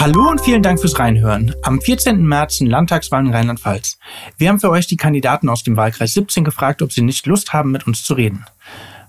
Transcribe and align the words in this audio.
Hallo 0.00 0.30
und 0.30 0.40
vielen 0.40 0.62
Dank 0.62 0.80
fürs 0.80 0.96
Reinhören. 0.96 1.56
Am 1.62 1.80
14. 1.80 2.24
März 2.24 2.58
sind 2.58 2.68
Landtagswahlen 2.68 3.26
in 3.26 3.34
Rheinland-Pfalz. 3.34 3.98
Wir 4.36 4.48
haben 4.48 4.60
für 4.60 4.70
euch 4.70 4.86
die 4.86 4.96
Kandidaten 4.96 5.48
aus 5.48 5.64
dem 5.64 5.76
Wahlkreis 5.76 6.14
17 6.14 6.44
gefragt, 6.44 6.82
ob 6.82 6.92
sie 6.92 7.02
nicht 7.02 7.26
Lust 7.26 7.52
haben, 7.52 7.72
mit 7.72 7.84
uns 7.84 8.04
zu 8.04 8.14
reden. 8.14 8.44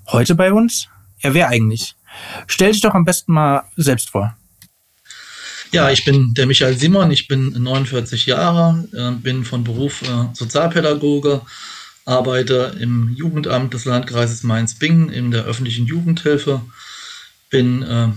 Heute 0.07 0.33
bei 0.33 0.51
uns? 0.51 0.87
Ja, 1.19 1.35
wer 1.35 1.49
eigentlich? 1.49 1.93
Stell 2.47 2.71
dich 2.71 2.81
doch 2.81 2.95
am 2.95 3.05
besten 3.05 3.33
mal 3.33 3.65
selbst 3.77 4.09
vor. 4.09 4.35
Ja, 5.71 5.91
ich 5.91 6.05
bin 6.05 6.33
der 6.33 6.47
Michael 6.47 6.75
Simon, 6.75 7.11
ich 7.11 7.27
bin 7.27 7.51
49 7.51 8.25
Jahre, 8.25 8.87
äh, 8.91 9.11
bin 9.11 9.45
von 9.45 9.63
Beruf 9.63 10.01
äh, 10.01 10.33
Sozialpädagoge, 10.33 11.41
arbeite 12.05 12.75
im 12.79 13.13
Jugendamt 13.15 13.75
des 13.75 13.85
Landkreises 13.85 14.41
Mainz-Bingen 14.41 15.09
in 15.09 15.29
der 15.29 15.43
öffentlichen 15.43 15.85
Jugendhilfe, 15.85 16.61
bin 17.51 17.83
äh, 17.83 18.07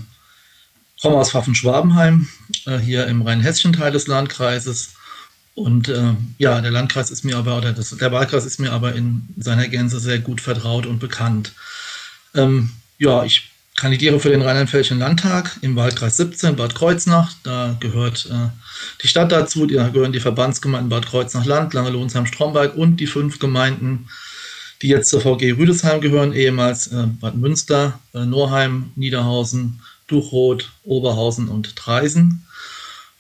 komme 1.03 1.17
aus 1.17 1.33
Pfaffen-Schwabenheim, 1.33 2.29
äh, 2.67 2.79
hier 2.79 3.07
im 3.07 3.23
Rheinhessischen-Teil 3.23 3.93
des 3.93 4.07
Landkreises. 4.07 4.95
Und 5.55 5.89
äh, 5.89 6.15
ja, 6.39 6.61
der 6.61 6.71
Landkreis 6.71 7.11
ist 7.11 7.25
mir 7.25 7.37
aber, 7.37 7.59
oder 7.59 7.73
das, 7.73 7.91
der 7.91 8.13
Wahlkreis 8.13 8.47
ist 8.47 8.59
mir 8.59 8.73
aber 8.73 8.95
in 8.95 9.29
seiner 9.37 9.69
Gänze 9.69 10.01
sehr 10.01 10.19
gut 10.19 10.41
vertraut 10.41 10.87
und 10.87 10.99
bekannt. 10.99 11.53
Ähm, 12.35 12.71
ja, 12.99 13.25
ich 13.25 13.51
kandidiere 13.77 14.21
für 14.21 14.31
den 14.31 14.43
Rheinland-Pfälzischen 14.43 14.99
Landtag 14.99 15.59
im 15.61 15.77
Wahlkreis 15.77 16.17
17, 16.17 16.57
Bad 16.57 16.75
Kreuznach. 16.75 17.33
Da 17.43 17.77
gehört 17.81 18.29
äh, 18.31 18.49
die 19.03 19.09
Stadt 19.09 19.33
dazu, 19.33 19.67
da 19.67 19.89
gehören 19.89 20.13
die 20.13 20.21
Verbandsgemeinden 20.21 20.89
Bad 20.89 21.07
Kreuznach-Land, 21.07 21.75
Langelohnsheim, 21.75 22.27
Stromberg 22.27 22.77
und 22.77 22.99
die 22.99 23.07
fünf 23.07 23.39
Gemeinden, 23.39 24.09
die 24.81 24.89
jetzt 24.89 25.11
zur 25.11 25.21
VG 25.21 25.53
Rüdesheim 25.53 26.01
gehören, 26.01 26.33
ehemals 26.33 26.89
äh, 26.89 27.07
Bad 27.21 27.37
Münster, 27.37 28.01
äh, 28.15 28.25
Norheim, 28.25 28.93
Niederhausen, 28.97 29.81
Duchroth, 30.07 30.71
Oberhausen 30.85 31.49
und 31.49 31.77
Treisen. 31.77 32.47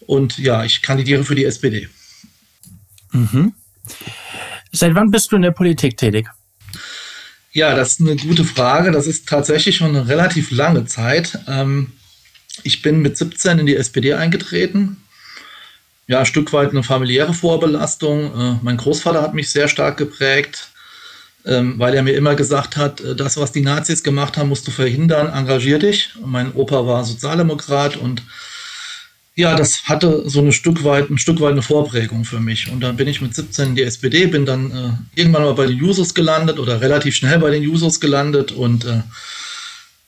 Und 0.07 0.39
ja, 0.39 0.65
ich 0.65 0.83
kandidiere 0.83 1.25
für 1.25 1.35
die 1.35 1.45
SPD. 1.45 1.89
Mhm. 3.13 3.55
Seit 4.73 4.95
wann 4.95 5.11
bist 5.11 5.33
du 5.33 5.37
in 5.37 5.43
der 5.43 5.51
Politik 5.51 5.97
tätig? 5.97 6.29
Ja, 7.53 7.75
das 7.75 7.93
ist 7.93 8.01
eine 8.01 8.17
gute 8.17 8.45
Frage. 8.45 8.91
Das 8.91 9.07
ist 9.07 9.29
tatsächlich 9.29 9.77
schon 9.77 9.89
eine 9.89 10.09
relativ 10.09 10.51
lange 10.51 10.87
Zeit. 10.87 11.39
Ähm, 11.47 11.93
ich 12.63 12.81
bin 12.83 13.01
mit 13.01 13.17
17 13.17 13.59
in 13.59 13.67
die 13.67 13.77
SPD 13.77 14.15
eingetreten. 14.15 14.97
Ja, 16.07 16.21
ein 16.21 16.27
Stück 16.27 16.53
weit 16.53 16.71
eine 16.71 16.83
familiäre 16.83 17.35
Vorbelastung. 17.35 18.35
Äh, 18.35 18.59
mein 18.63 18.79
Großvater 18.79 19.21
hat 19.21 19.35
mich 19.35 19.51
sehr 19.51 19.69
stark 19.69 19.99
geprägt 19.99 20.73
ähm, 21.45 21.75
weil 21.79 21.95
er 21.95 22.03
mir 22.03 22.15
immer 22.15 22.35
gesagt 22.35 22.77
hat, 22.77 23.01
äh, 23.01 23.17
das, 23.17 23.37
was 23.37 23.53
die 23.53 23.63
Nazis 23.63 24.03
gemacht 24.03 24.37
haben, 24.37 24.49
musst 24.49 24.67
du 24.67 24.71
verhindern, 24.71 25.33
engagier 25.33 25.79
dich. 25.79 26.11
Mein 26.25 26.53
Opa 26.55 26.87
war 26.87 27.05
Sozialdemokrat 27.05 27.97
und 27.97 28.23
ja, 29.35 29.57
das 29.57 29.85
hatte 29.85 30.29
so 30.29 30.41
ein 30.41 30.53
Stück 30.53 30.85
weit, 30.85 31.09
ein 31.09 31.19
Stück 31.19 31.41
weit 31.41 31.53
eine 31.53 31.63
Vorprägung 31.63 32.25
für 32.25 32.41
mich. 32.41 32.71
Und 32.71 32.81
dann 32.81 32.97
bin 32.97 33.09
ich 33.09 33.23
mit 33.23 33.35
17 33.35 33.71
in 33.71 33.75
die 33.77 33.83
SPD, 33.83 34.27
bin 34.27 34.45
dann 34.45 34.71
äh, 34.71 35.21
irgendwann 35.21 35.43
mal 35.43 35.55
bei 35.55 35.67
den 35.67 35.79
Jusos 35.79 36.13
gelandet 36.13 36.59
oder 36.59 36.81
relativ 36.81 37.15
schnell 37.15 37.39
bei 37.39 37.51
den 37.51 37.63
Jusos 37.63 37.99
gelandet 37.99 38.53
und 38.53 38.85
äh, 38.85 39.03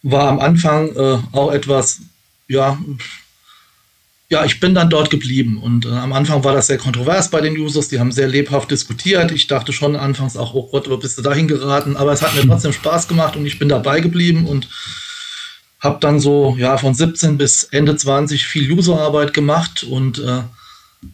war 0.02 0.28
am 0.28 0.40
Anfang 0.40 0.94
äh, 0.94 1.18
auch 1.32 1.50
etwas, 1.52 2.00
ja, 2.48 2.78
ja, 4.28 4.44
ich 4.44 4.60
bin 4.60 4.74
dann 4.74 4.90
dort 4.90 5.10
geblieben 5.10 5.58
und 5.62 5.86
äh, 5.86 5.90
am 5.90 6.12
Anfang 6.12 6.44
war 6.44 6.52
das 6.52 6.66
sehr 6.66 6.78
kontrovers 6.78 7.30
bei 7.30 7.40
den 7.40 7.56
Users, 7.56 7.88
die 7.88 8.00
haben 8.00 8.12
sehr 8.12 8.28
lebhaft 8.28 8.70
diskutiert. 8.70 9.32
Ich 9.32 9.46
dachte 9.46 9.72
schon 9.72 9.96
anfangs 9.96 10.36
auch, 10.36 10.54
oh 10.54 10.68
Gott, 10.70 10.90
wo 10.90 10.96
bist 10.98 11.16
du 11.16 11.22
dahin 11.22 11.48
geraten? 11.48 11.96
Aber 11.96 12.12
es 12.12 12.20
hat 12.20 12.34
mir 12.34 12.42
trotzdem 12.46 12.72
Spaß 12.72 13.08
gemacht 13.08 13.36
und 13.36 13.46
ich 13.46 13.58
bin 13.58 13.68
dabei 13.68 14.00
geblieben 14.00 14.46
und 14.46 14.68
habe 15.84 15.98
dann 16.00 16.18
so 16.18 16.56
ja 16.58 16.78
von 16.78 16.94
17 16.94 17.36
bis 17.36 17.64
Ende 17.64 17.94
20 17.94 18.46
viel 18.46 18.72
Userarbeit 18.72 19.34
gemacht 19.34 19.84
und 19.84 20.18
äh, 20.18 20.42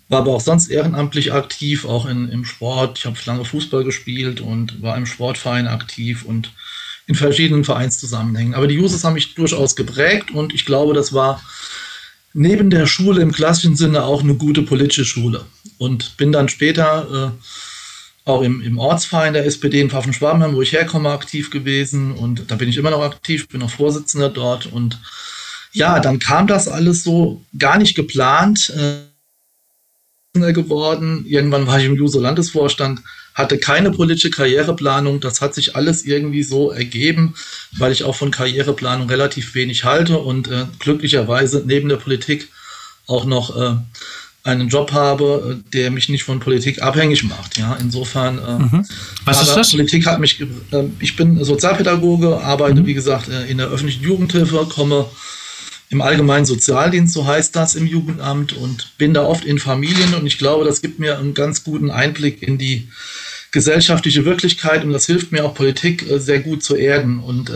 war 0.09 0.21
aber 0.21 0.33
auch 0.33 0.41
sonst 0.41 0.69
ehrenamtlich 0.69 1.33
aktiv, 1.33 1.85
auch 1.85 2.07
in, 2.07 2.29
im 2.29 2.45
Sport. 2.45 2.99
Ich 2.99 3.07
habe 3.07 3.17
lange 3.27 3.45
Fußball 3.45 3.83
gespielt 3.83 4.41
und 4.41 4.81
war 4.81 4.97
im 4.97 5.07
Sportverein 5.07 5.67
aktiv 5.67 6.25
und 6.25 6.53
in 7.09 7.17
verschiedenen 7.17 7.65
Vereinszusammenhängen. 7.65 8.55
Aber 8.55 8.69
die 8.69 8.79
Users 8.79 9.03
haben 9.03 9.15
mich 9.15 9.35
durchaus 9.35 9.75
geprägt 9.75 10.31
und 10.31 10.55
ich 10.55 10.65
glaube, 10.65 10.95
das 10.95 11.13
war 11.13 11.43
neben 12.33 12.71
der 12.71 12.87
Schule 12.87 13.21
im 13.21 13.33
klassischen 13.33 13.75
Sinne 13.75 14.05
auch 14.05 14.23
eine 14.23 14.35
gute 14.35 14.63
politische 14.63 15.05
Schule. 15.05 15.45
Und 15.79 16.17
bin 16.17 16.31
dann 16.31 16.49
später 16.49 17.33
äh, 17.37 17.45
auch 18.25 18.43
im, 18.43 18.61
im 18.61 18.79
Ortsverein 18.79 19.33
der 19.33 19.47
SPD 19.47 19.81
in 19.81 19.91
Pfaffen-Schwabenheim, 19.91 20.55
wo 20.55 20.63
ich 20.63 20.73
herkomme, 20.73 21.11
aktiv 21.11 21.51
gewesen. 21.51 22.13
Und 22.13 22.51
da 22.51 22.57
bin 22.57 22.69
ich 22.69 22.77
immer 22.77 22.91
noch 22.91 23.03
aktiv, 23.03 23.49
bin 23.49 23.61
noch 23.61 23.71
Vorsitzender 23.71 24.29
dort. 24.29 24.67
Und 24.67 24.99
ja, 25.73 26.01
dann 26.01 26.19
kam 26.19 26.47
das 26.47 26.69
alles 26.69 27.03
so 27.03 27.45
gar 27.59 27.79
nicht 27.79 27.95
geplant. 27.95 28.71
Äh, 28.77 29.11
geworden. 30.33 31.25
Irgendwann 31.27 31.67
war 31.67 31.81
ich 31.81 31.87
im 31.87 31.97
Juso-Landesvorstand 31.97 33.01
hatte 33.35 33.59
keine 33.59 33.91
politische 33.91 34.31
Karriereplanung. 34.31 35.21
Das 35.21 35.41
hat 35.41 35.55
sich 35.55 35.77
alles 35.77 36.05
irgendwie 36.05 36.43
so 36.43 36.71
ergeben, 36.71 37.35
weil 37.79 37.93
ich 37.93 38.05
auch 38.05 38.15
von 38.15 38.31
Karriereplanung 38.31 39.09
relativ 39.09 39.55
wenig 39.55 39.85
halte 39.85 40.19
und 40.19 40.49
äh, 40.49 40.67
glücklicherweise 40.79 41.63
neben 41.67 41.89
der 41.89 41.97
Politik 41.97 42.49
auch 43.07 43.25
noch 43.25 43.57
äh, 43.57 43.77
einen 44.43 44.69
Job 44.69 44.93
habe, 44.93 45.61
der 45.73 45.91
mich 45.91 46.09
nicht 46.09 46.25
von 46.25 46.41
Politik 46.41 46.83
abhängig 46.83 47.25
macht. 47.25 47.59
Ja, 47.59 47.77
insofern. 47.81 48.39
Äh, 48.39 48.59
mhm. 48.59 48.87
Was 49.25 49.43
ist 49.43 49.55
das? 49.55 49.71
Politik 49.71 50.07
hat 50.07 50.21
mich. 50.21 50.41
Äh, 50.41 50.85
ich 50.99 51.17
bin 51.17 51.43
Sozialpädagoge, 51.45 52.41
arbeite 52.41 52.81
mhm. 52.81 52.87
wie 52.87 52.95
gesagt 52.95 53.29
äh, 53.29 53.47
in 53.51 53.59
der 53.59 53.69
öffentlichen 53.69 54.03
Jugendhilfe, 54.03 54.67
komme 54.71 55.07
im 55.91 56.01
allgemeinen 56.01 56.45
Sozialdienst, 56.45 57.13
so 57.13 57.27
heißt 57.27 57.55
das 57.57 57.75
im 57.75 57.87
Jugendamt 57.87 58.53
und 58.53 58.97
bin 58.97 59.13
da 59.13 59.25
oft 59.25 59.45
in 59.45 59.59
Familien 59.59 60.15
und 60.15 60.25
ich 60.25 60.39
glaube, 60.39 60.65
das 60.65 60.83
gibt 60.83 61.01
mir 61.01 61.19
einen 61.19 61.35
ganz 61.35 61.65
guten 61.65 61.91
Einblick 61.91 62.43
in 62.43 62.59
die 62.59 62.89
gesellschaftliche 63.51 64.25
Wirklichkeit 64.25 64.85
und 64.85 64.93
das 64.93 65.07
hilft 65.07 65.33
mir 65.33 65.45
auch 65.45 65.53
Politik 65.53 66.07
sehr 66.19 66.39
gut 66.39 66.63
zu 66.63 66.77
erden 66.77 67.19
und 67.19 67.53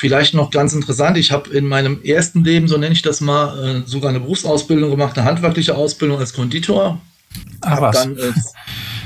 Vielleicht 0.00 0.32
noch 0.32 0.52
ganz 0.52 0.74
interessant, 0.74 1.18
ich 1.18 1.32
habe 1.32 1.50
in 1.50 1.66
meinem 1.66 2.00
ersten 2.04 2.44
Leben, 2.44 2.68
so 2.68 2.78
nenne 2.78 2.92
ich 2.92 3.02
das 3.02 3.20
mal, 3.20 3.82
äh, 3.82 3.82
sogar 3.84 4.10
eine 4.10 4.20
Berufsausbildung 4.20 4.92
gemacht, 4.92 5.18
eine 5.18 5.26
handwerkliche 5.26 5.74
Ausbildung 5.74 6.20
als 6.20 6.32
Konditor. 6.32 7.00
Habe 7.64 7.90
dann, 7.92 8.16
äh, 8.16 8.32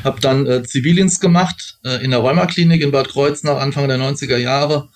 hab 0.05 0.21
dann 0.21 0.47
äh, 0.47 0.63
Zivildienst 0.65 1.23
gemacht 1.23 1.79
äh, 1.83 2.05
in 2.05 2.11
der 2.11 2.21
Rheumaklinik 2.21 2.83
in 2.83 2.91
Bad 2.91 3.09
Kreuznach 3.09 3.57
Anfang 3.57 3.89
der 3.89 3.97
90er 3.97 4.37
Jahre 4.37 4.91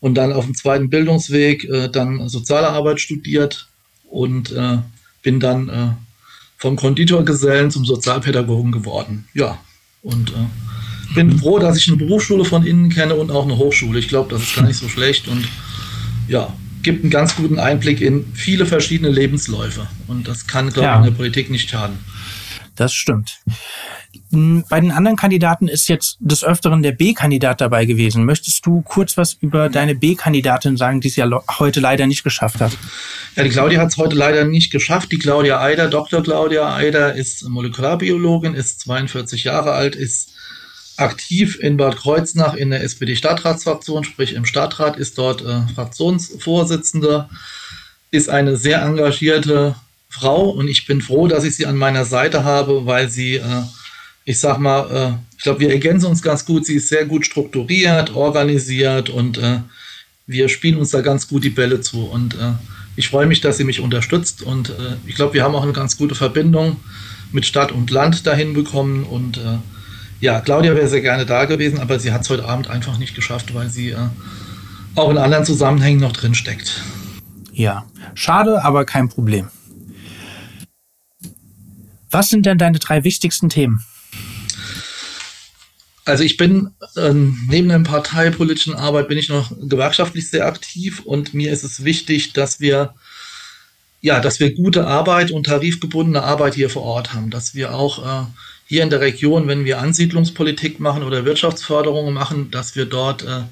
und 0.00 0.16
dann 0.16 0.32
auf 0.32 0.44
dem 0.44 0.56
zweiten 0.56 0.90
Bildungsweg 0.90 1.62
äh, 1.70 1.88
dann 1.88 2.28
soziale 2.28 2.70
Arbeit 2.70 3.00
studiert 3.00 3.68
und 4.10 4.50
äh, 4.50 4.78
bin 5.22 5.38
dann 5.38 5.98
vom 6.58 6.74
Konditorgesellen 6.74 7.70
zum 7.70 7.84
Sozialpädagogen 7.84 8.72
geworden. 8.72 9.28
Ja, 9.34 9.60
und 10.02 10.32
bin 11.14 11.38
froh, 11.38 11.58
dass 11.58 11.76
ich 11.76 11.88
eine 11.88 11.96
Berufsschule 11.96 12.44
von 12.44 12.64
innen 12.64 12.88
kenne 12.88 13.14
und 13.14 13.30
auch 13.30 13.44
eine 13.44 13.56
Hochschule. 13.56 13.98
Ich 13.98 14.08
glaube, 14.08 14.30
das 14.30 14.42
ist 14.42 14.56
gar 14.56 14.64
nicht 14.64 14.78
so 14.78 14.88
schlecht 14.88 15.28
und 15.28 15.46
ja, 16.28 16.52
gibt 16.82 17.02
einen 17.02 17.10
ganz 17.10 17.36
guten 17.36 17.58
Einblick 17.58 18.00
in 18.00 18.26
viele 18.34 18.66
verschiedene 18.66 19.10
Lebensläufe. 19.10 19.86
Und 20.08 20.28
das 20.28 20.46
kann, 20.46 20.70
glaube 20.70 20.80
ich, 20.80 20.84
ja. 20.84 20.98
in 20.98 21.04
der 21.04 21.10
Politik 21.12 21.50
nicht 21.50 21.70
schaden. 21.70 21.98
Das 22.74 22.92
stimmt. 22.94 23.40
Bei 24.30 24.80
den 24.80 24.90
anderen 24.90 25.16
Kandidaten 25.16 25.68
ist 25.68 25.88
jetzt 25.88 26.16
des 26.20 26.42
Öfteren 26.42 26.82
der 26.82 26.92
B-Kandidat 26.92 27.60
dabei 27.60 27.84
gewesen. 27.84 28.24
Möchtest 28.24 28.64
du 28.64 28.80
kurz 28.80 29.18
was 29.18 29.34
über 29.34 29.68
deine 29.68 29.94
B-Kandidatin 29.94 30.78
sagen, 30.78 31.02
die 31.02 31.08
es 31.08 31.16
ja 31.16 31.28
heute 31.58 31.80
leider 31.80 32.06
nicht 32.06 32.24
geschafft 32.24 32.60
hat? 32.60 32.72
Ja, 33.36 33.44
die 33.44 33.50
Claudia 33.50 33.80
hat 33.80 33.88
es 33.88 33.98
heute 33.98 34.16
leider 34.16 34.44
nicht 34.44 34.72
geschafft. 34.72 35.12
Die 35.12 35.18
Claudia 35.18 35.60
Eider, 35.60 35.88
Dr. 35.88 36.22
Claudia 36.22 36.74
Eider, 36.74 37.14
ist 37.14 37.46
Molekularbiologin, 37.46 38.54
ist 38.54 38.80
42 38.80 39.44
Jahre 39.44 39.72
alt, 39.72 39.96
ist 39.96 40.31
aktiv 41.02 41.58
in 41.60 41.76
Bad 41.76 41.96
Kreuznach 41.96 42.54
in 42.54 42.70
der 42.70 42.82
SPD-Stadtratsfraktion, 42.82 44.04
sprich 44.04 44.34
im 44.34 44.44
Stadtrat, 44.44 44.96
ist 44.96 45.18
dort 45.18 45.42
äh, 45.42 45.62
Fraktionsvorsitzende, 45.74 47.28
ist 48.10 48.28
eine 48.28 48.56
sehr 48.56 48.82
engagierte 48.82 49.74
Frau 50.08 50.50
und 50.50 50.68
ich 50.68 50.86
bin 50.86 51.00
froh, 51.00 51.26
dass 51.26 51.44
ich 51.44 51.56
sie 51.56 51.66
an 51.66 51.76
meiner 51.76 52.04
Seite 52.04 52.44
habe, 52.44 52.84
weil 52.86 53.08
sie, 53.08 53.36
äh, 53.36 53.62
ich 54.24 54.38
sag 54.38 54.58
mal, 54.58 54.90
äh, 54.90 55.36
ich 55.36 55.42
glaube, 55.42 55.60
wir 55.60 55.70
ergänzen 55.70 56.06
uns 56.06 56.22
ganz 56.22 56.44
gut. 56.44 56.66
Sie 56.66 56.74
ist 56.74 56.88
sehr 56.88 57.06
gut 57.06 57.24
strukturiert, 57.26 58.14
organisiert 58.14 59.08
und 59.08 59.38
äh, 59.38 59.60
wir 60.26 60.48
spielen 60.48 60.76
uns 60.76 60.90
da 60.90 61.00
ganz 61.00 61.28
gut 61.28 61.44
die 61.44 61.50
Bälle 61.50 61.80
zu. 61.80 62.04
Und 62.04 62.34
äh, 62.34 62.52
ich 62.94 63.08
freue 63.08 63.26
mich, 63.26 63.40
dass 63.40 63.56
sie 63.56 63.64
mich 63.64 63.80
unterstützt 63.80 64.42
und 64.42 64.70
äh, 64.70 64.96
ich 65.06 65.14
glaube, 65.14 65.34
wir 65.34 65.42
haben 65.42 65.54
auch 65.54 65.62
eine 65.62 65.72
ganz 65.72 65.96
gute 65.96 66.14
Verbindung 66.14 66.76
mit 67.32 67.46
Stadt 67.46 67.72
und 67.72 67.90
Land 67.90 68.26
dahin 68.26 68.52
bekommen 68.52 69.04
und 69.04 69.40
ja, 70.22 70.40
Claudia 70.40 70.76
wäre 70.76 70.86
sehr 70.86 71.00
gerne 71.00 71.26
da 71.26 71.46
gewesen, 71.46 71.80
aber 71.80 71.98
sie 71.98 72.12
hat 72.12 72.22
es 72.22 72.30
heute 72.30 72.44
Abend 72.44 72.70
einfach 72.70 72.96
nicht 72.96 73.16
geschafft, 73.16 73.54
weil 73.54 73.68
sie 73.68 73.96
auch 74.94 75.10
in 75.10 75.18
anderen 75.18 75.44
Zusammenhängen 75.44 75.98
noch 75.98 76.12
drin 76.12 76.36
steckt. 76.36 76.80
Ja, 77.52 77.84
schade, 78.14 78.62
aber 78.64 78.84
kein 78.84 79.08
Problem. 79.08 79.48
Was 82.12 82.30
sind 82.30 82.46
denn 82.46 82.56
deine 82.56 82.78
drei 82.78 83.02
wichtigsten 83.02 83.48
Themen? 83.48 83.84
Also 86.04 86.22
ich 86.22 86.36
bin 86.36 86.70
ähm, 86.96 87.36
neben 87.48 87.68
der 87.68 87.80
parteipolitischen 87.80 88.74
Arbeit 88.74 89.08
bin 89.08 89.18
ich 89.18 89.28
noch 89.28 89.50
gewerkschaftlich 89.60 90.30
sehr 90.30 90.46
aktiv 90.46 91.00
und 91.00 91.34
mir 91.34 91.52
ist 91.52 91.64
es 91.64 91.82
wichtig, 91.82 92.32
dass 92.32 92.60
wir 92.60 92.94
ja, 94.00 94.20
dass 94.20 94.38
wir 94.38 94.54
gute 94.54 94.86
Arbeit 94.86 95.32
und 95.32 95.46
tarifgebundene 95.46 96.22
Arbeit 96.22 96.54
hier 96.54 96.70
vor 96.70 96.82
Ort 96.82 97.12
haben, 97.12 97.30
dass 97.30 97.54
wir 97.54 97.74
auch 97.74 98.04
äh, 98.04 98.26
hier 98.72 98.82
in 98.82 98.88
der 98.88 99.02
Region, 99.02 99.48
wenn 99.48 99.66
wir 99.66 99.80
Ansiedlungspolitik 99.80 100.80
machen 100.80 101.02
oder 101.02 101.26
Wirtschaftsförderung 101.26 102.10
machen, 102.14 102.50
dass 102.50 102.74
wir 102.74 102.86
dort, 102.86 103.22
äh, 103.22 103.42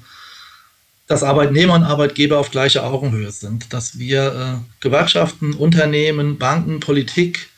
dass 1.05 1.21
Arbeitnehmer 1.21 1.75
und 1.75 1.83
Arbeitgeber 1.83 2.39
auf 2.39 2.49
gleicher 2.49 2.83
Augenhöhe 2.85 3.29
sind, 3.29 3.71
dass 3.71 3.99
wir 3.99 4.33
äh, 4.33 4.73
Gewerkschaften, 4.79 5.53
Unternehmen, 5.53 6.39
Banken, 6.39 6.79
Politik, 6.79 7.49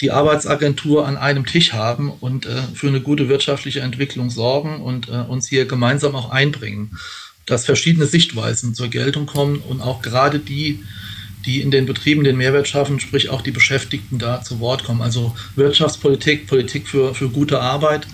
die 0.00 0.10
Arbeitsagentur 0.10 1.06
an 1.06 1.18
einem 1.18 1.44
Tisch 1.44 1.74
haben 1.74 2.10
und 2.10 2.46
äh, 2.46 2.62
für 2.72 2.88
eine 2.88 3.02
gute 3.02 3.28
wirtschaftliche 3.28 3.80
Entwicklung 3.80 4.30
sorgen 4.30 4.80
und 4.80 5.10
äh, 5.10 5.12
uns 5.12 5.46
hier 5.46 5.66
gemeinsam 5.66 6.16
auch 6.16 6.30
einbringen, 6.30 6.96
dass 7.44 7.66
verschiedene 7.66 8.06
Sichtweisen 8.06 8.74
zur 8.74 8.88
Geltung 8.88 9.26
kommen 9.26 9.56
und 9.68 9.82
auch 9.82 10.00
gerade 10.00 10.38
die, 10.38 10.82
die 11.44 11.60
in 11.60 11.70
den 11.70 11.86
Betrieben 11.86 12.24
den 12.24 12.36
Mehrwert 12.36 12.68
schaffen, 12.68 13.00
sprich 13.00 13.28
auch 13.28 13.42
die 13.42 13.50
Beschäftigten 13.50 14.18
da 14.18 14.42
zu 14.42 14.60
Wort 14.60 14.84
kommen. 14.84 15.02
Also 15.02 15.34
Wirtschaftspolitik, 15.56 16.46
Politik 16.46 16.88
für, 16.88 17.14
für 17.14 17.28
gute 17.28 17.60
Arbeit 17.60 18.06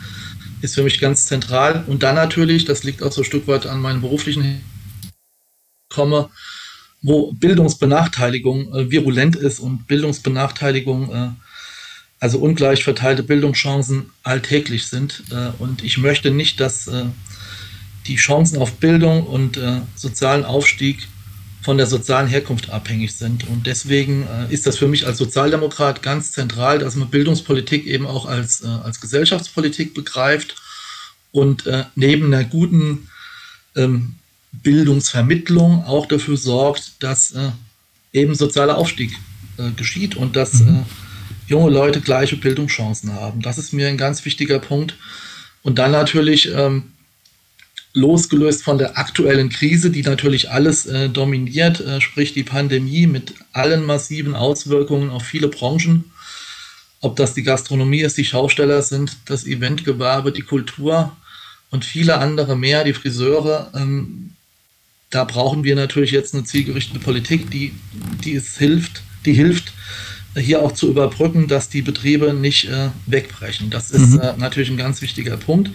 ist 0.63 0.75
für 0.75 0.83
mich 0.83 1.01
ganz 1.01 1.27
zentral. 1.27 1.85
Und 1.87 2.03
dann 2.03 2.15
natürlich, 2.15 2.65
das 2.65 2.85
liegt 2.85 3.03
auch 3.03 3.13
so 3.13 3.23
ein 3.23 3.25
Stück 3.25 3.47
weit 3.47 3.67
an 3.67 3.81
meinem 3.81 4.01
beruflichen 4.01 4.63
komme, 5.89 6.31
wo 7.03 7.33
Bildungsbenachteiligung 7.33 8.75
äh, 8.75 8.91
virulent 8.91 9.37
ist 9.37 9.61
und 9.61 9.87
Bildungsbenachteiligung, 9.87 11.15
äh, 11.15 11.29
also 12.21 12.39
ungleich 12.39 12.83
verteilte 12.83 13.23
Bildungschancen 13.23 14.11
alltäglich 14.23 14.87
sind. 14.87 15.23
Äh, 15.31 15.51
und 15.59 15.85
ich 15.85 15.99
möchte 15.99 16.31
nicht, 16.31 16.61
dass 16.61 16.89
äh, 16.89 17.05
die 18.07 18.17
Chancen 18.17 18.59
auf 18.59 18.75
Bildung 18.75 19.25
und 19.27 19.57
äh, 19.57 19.81
sozialen 19.95 20.45
Aufstieg 20.45 21.07
von 21.69 21.77
der 21.77 21.87
sozialen 21.87 22.29
Herkunft 22.29 22.71
abhängig 22.71 23.15
sind. 23.15 23.47
Und 23.47 23.67
deswegen 23.67 24.27
äh, 24.27 24.51
ist 24.51 24.67
das 24.67 24.79
für 24.79 24.89
mich 24.89 25.07
als 25.07 25.19
Sozialdemokrat 25.19 26.03
ganz 26.03 26.33
zentral, 26.33 26.79
dass 26.79 26.95
man 26.95 27.11
Bildungspolitik 27.11 27.85
eben 27.85 28.07
auch 28.07 28.25
als, 28.25 28.63
äh, 28.63 28.69
als 28.69 29.03
Gesellschaftspolitik 29.03 29.93
begreift 29.93 30.55
und 31.31 31.67
äh, 31.67 31.85
neben 31.95 32.33
einer 32.33 32.45
guten 32.45 33.11
ähm, 33.77 34.15
Bildungsvermittlung 34.51 35.85
auch 35.85 36.07
dafür 36.07 36.39
sorgt, 36.39 37.03
dass 37.03 37.35
eben 38.15 38.35
sozialer 38.35 38.79
Aufstieg 38.79 39.13
geschieht 39.77 40.17
und 40.17 40.37
dass 40.37 40.55
mhm. 40.55 40.87
junge 41.49 41.71
Leute 41.71 42.01
gleiche 42.01 42.37
Bildungschancen 42.37 43.13
haben. 43.13 43.43
Das 43.43 43.59
ist 43.59 43.75
mir 43.75 43.89
ein 43.89 43.99
ganz 43.99 44.25
wichtiger 44.25 44.59
Punkt. 44.59 44.97
Und 45.63 45.79
dann 45.79 45.91
natürlich 45.91 46.51
ähm, 46.51 46.95
losgelöst 47.99 48.63
von 48.63 48.79
der 48.79 48.97
aktuellen 48.97 49.49
Krise, 49.49 49.91
die 49.91 50.03
natürlich 50.03 50.51
alles 50.51 50.87
äh, 50.87 51.09
dominiert, 51.09 51.81
äh, 51.81 52.01
sprich 52.01 52.33
die 52.33 52.45
Pandemie 52.45 53.07
mit 53.07 53.35
allen 53.53 53.85
massiven 53.85 54.35
Auswirkungen 54.35 55.11
auf 55.11 55.25
viele 55.25 55.49
Branchen, 55.49 56.05
ob 57.01 57.17
das 57.17 57.35
die 57.35 57.43
Gastronomie 57.43 58.01
ist, 58.01 58.17
die 58.17 58.25
Schausteller 58.25 58.83
sind, 58.83 59.17
das 59.27 59.47
Eventgewerbe, 59.47 60.33
die 60.33 60.43
Kultur 60.43 61.17
und 61.71 61.85
viele 61.85 62.19
andere 62.19 62.57
mehr, 62.57 62.85
die 62.85 62.95
Friseure. 62.95 63.71
Ähm, 63.75 64.31
da 65.11 65.25
brauchen 65.25 65.65
wir 65.65 65.75
natürlich 65.75 66.11
jetzt 66.13 66.35
eine 66.35 66.45
zielgerichtete 66.45 67.01
Politik, 67.01 67.51
die, 67.51 67.73
die 68.25 68.35
es 68.35 68.59
hilft, 68.59 69.03
die 69.25 69.33
hilft, 69.33 69.73
hier 70.37 70.63
auch 70.63 70.73
zu 70.73 70.89
überbrücken, 70.89 71.49
dass 71.49 71.69
die 71.69 71.83
Betriebe 71.83 72.33
nicht 72.33 72.69
äh, 72.69 72.91
wegbrechen. 73.07 73.71
Das 73.71 73.91
ist 73.91 74.11
mhm. 74.11 74.21
äh, 74.21 74.37
natürlich 74.37 74.71
ein 74.71 74.77
ganz 74.77 75.03
wichtiger 75.03 75.37
Punkt. 75.37 75.71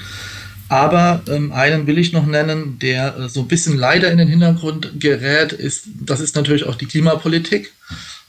Aber 0.69 1.21
ähm, 1.27 1.51
einen 1.51 1.87
will 1.87 1.97
ich 1.97 2.13
noch 2.13 2.25
nennen, 2.25 2.79
der 2.79 3.17
äh, 3.17 3.29
so 3.29 3.41
ein 3.41 3.47
bisschen 3.47 3.77
leider 3.77 4.11
in 4.11 4.17
den 4.17 4.27
Hintergrund 4.27 4.99
gerät, 4.99 5.53
ist, 5.53 5.87
das 6.01 6.19
ist 6.19 6.35
natürlich 6.35 6.65
auch 6.65 6.75
die 6.75 6.85
Klimapolitik. 6.85 7.73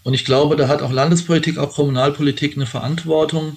Und 0.02 0.14
ich 0.14 0.24
glaube, 0.24 0.56
da 0.56 0.68
hat 0.68 0.82
auch 0.82 0.92
Landespolitik, 0.92 1.58
auch 1.58 1.74
Kommunalpolitik 1.74 2.56
eine 2.56 2.66
Verantwortung, 2.66 3.56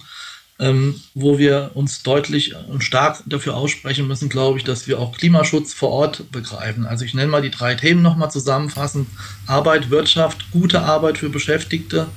ähm, 0.59 0.99
wo 1.13 1.37
wir 1.37 1.71
uns 1.73 2.03
deutlich 2.03 2.55
und 2.69 2.83
stark 2.83 3.21
dafür 3.25 3.55
aussprechen 3.55 4.07
müssen, 4.07 4.29
glaube 4.29 4.57
ich, 4.57 4.63
dass 4.63 4.87
wir 4.87 4.99
auch 4.99 5.15
Klimaschutz 5.15 5.73
vor 5.73 5.89
Ort 5.89 6.31
begreifen. 6.31 6.85
Also 6.85 7.05
ich 7.05 7.13
nenne 7.13 7.29
mal 7.29 7.41
die 7.41 7.51
drei 7.51 7.75
Themen 7.75 8.01
nochmal 8.01 8.31
zusammenfassend. 8.31 9.07
Arbeit, 9.45 9.89
Wirtschaft, 9.89 10.51
gute 10.51 10.81
Arbeit 10.81 11.17
für 11.17 11.29
Beschäftigte, 11.29 12.07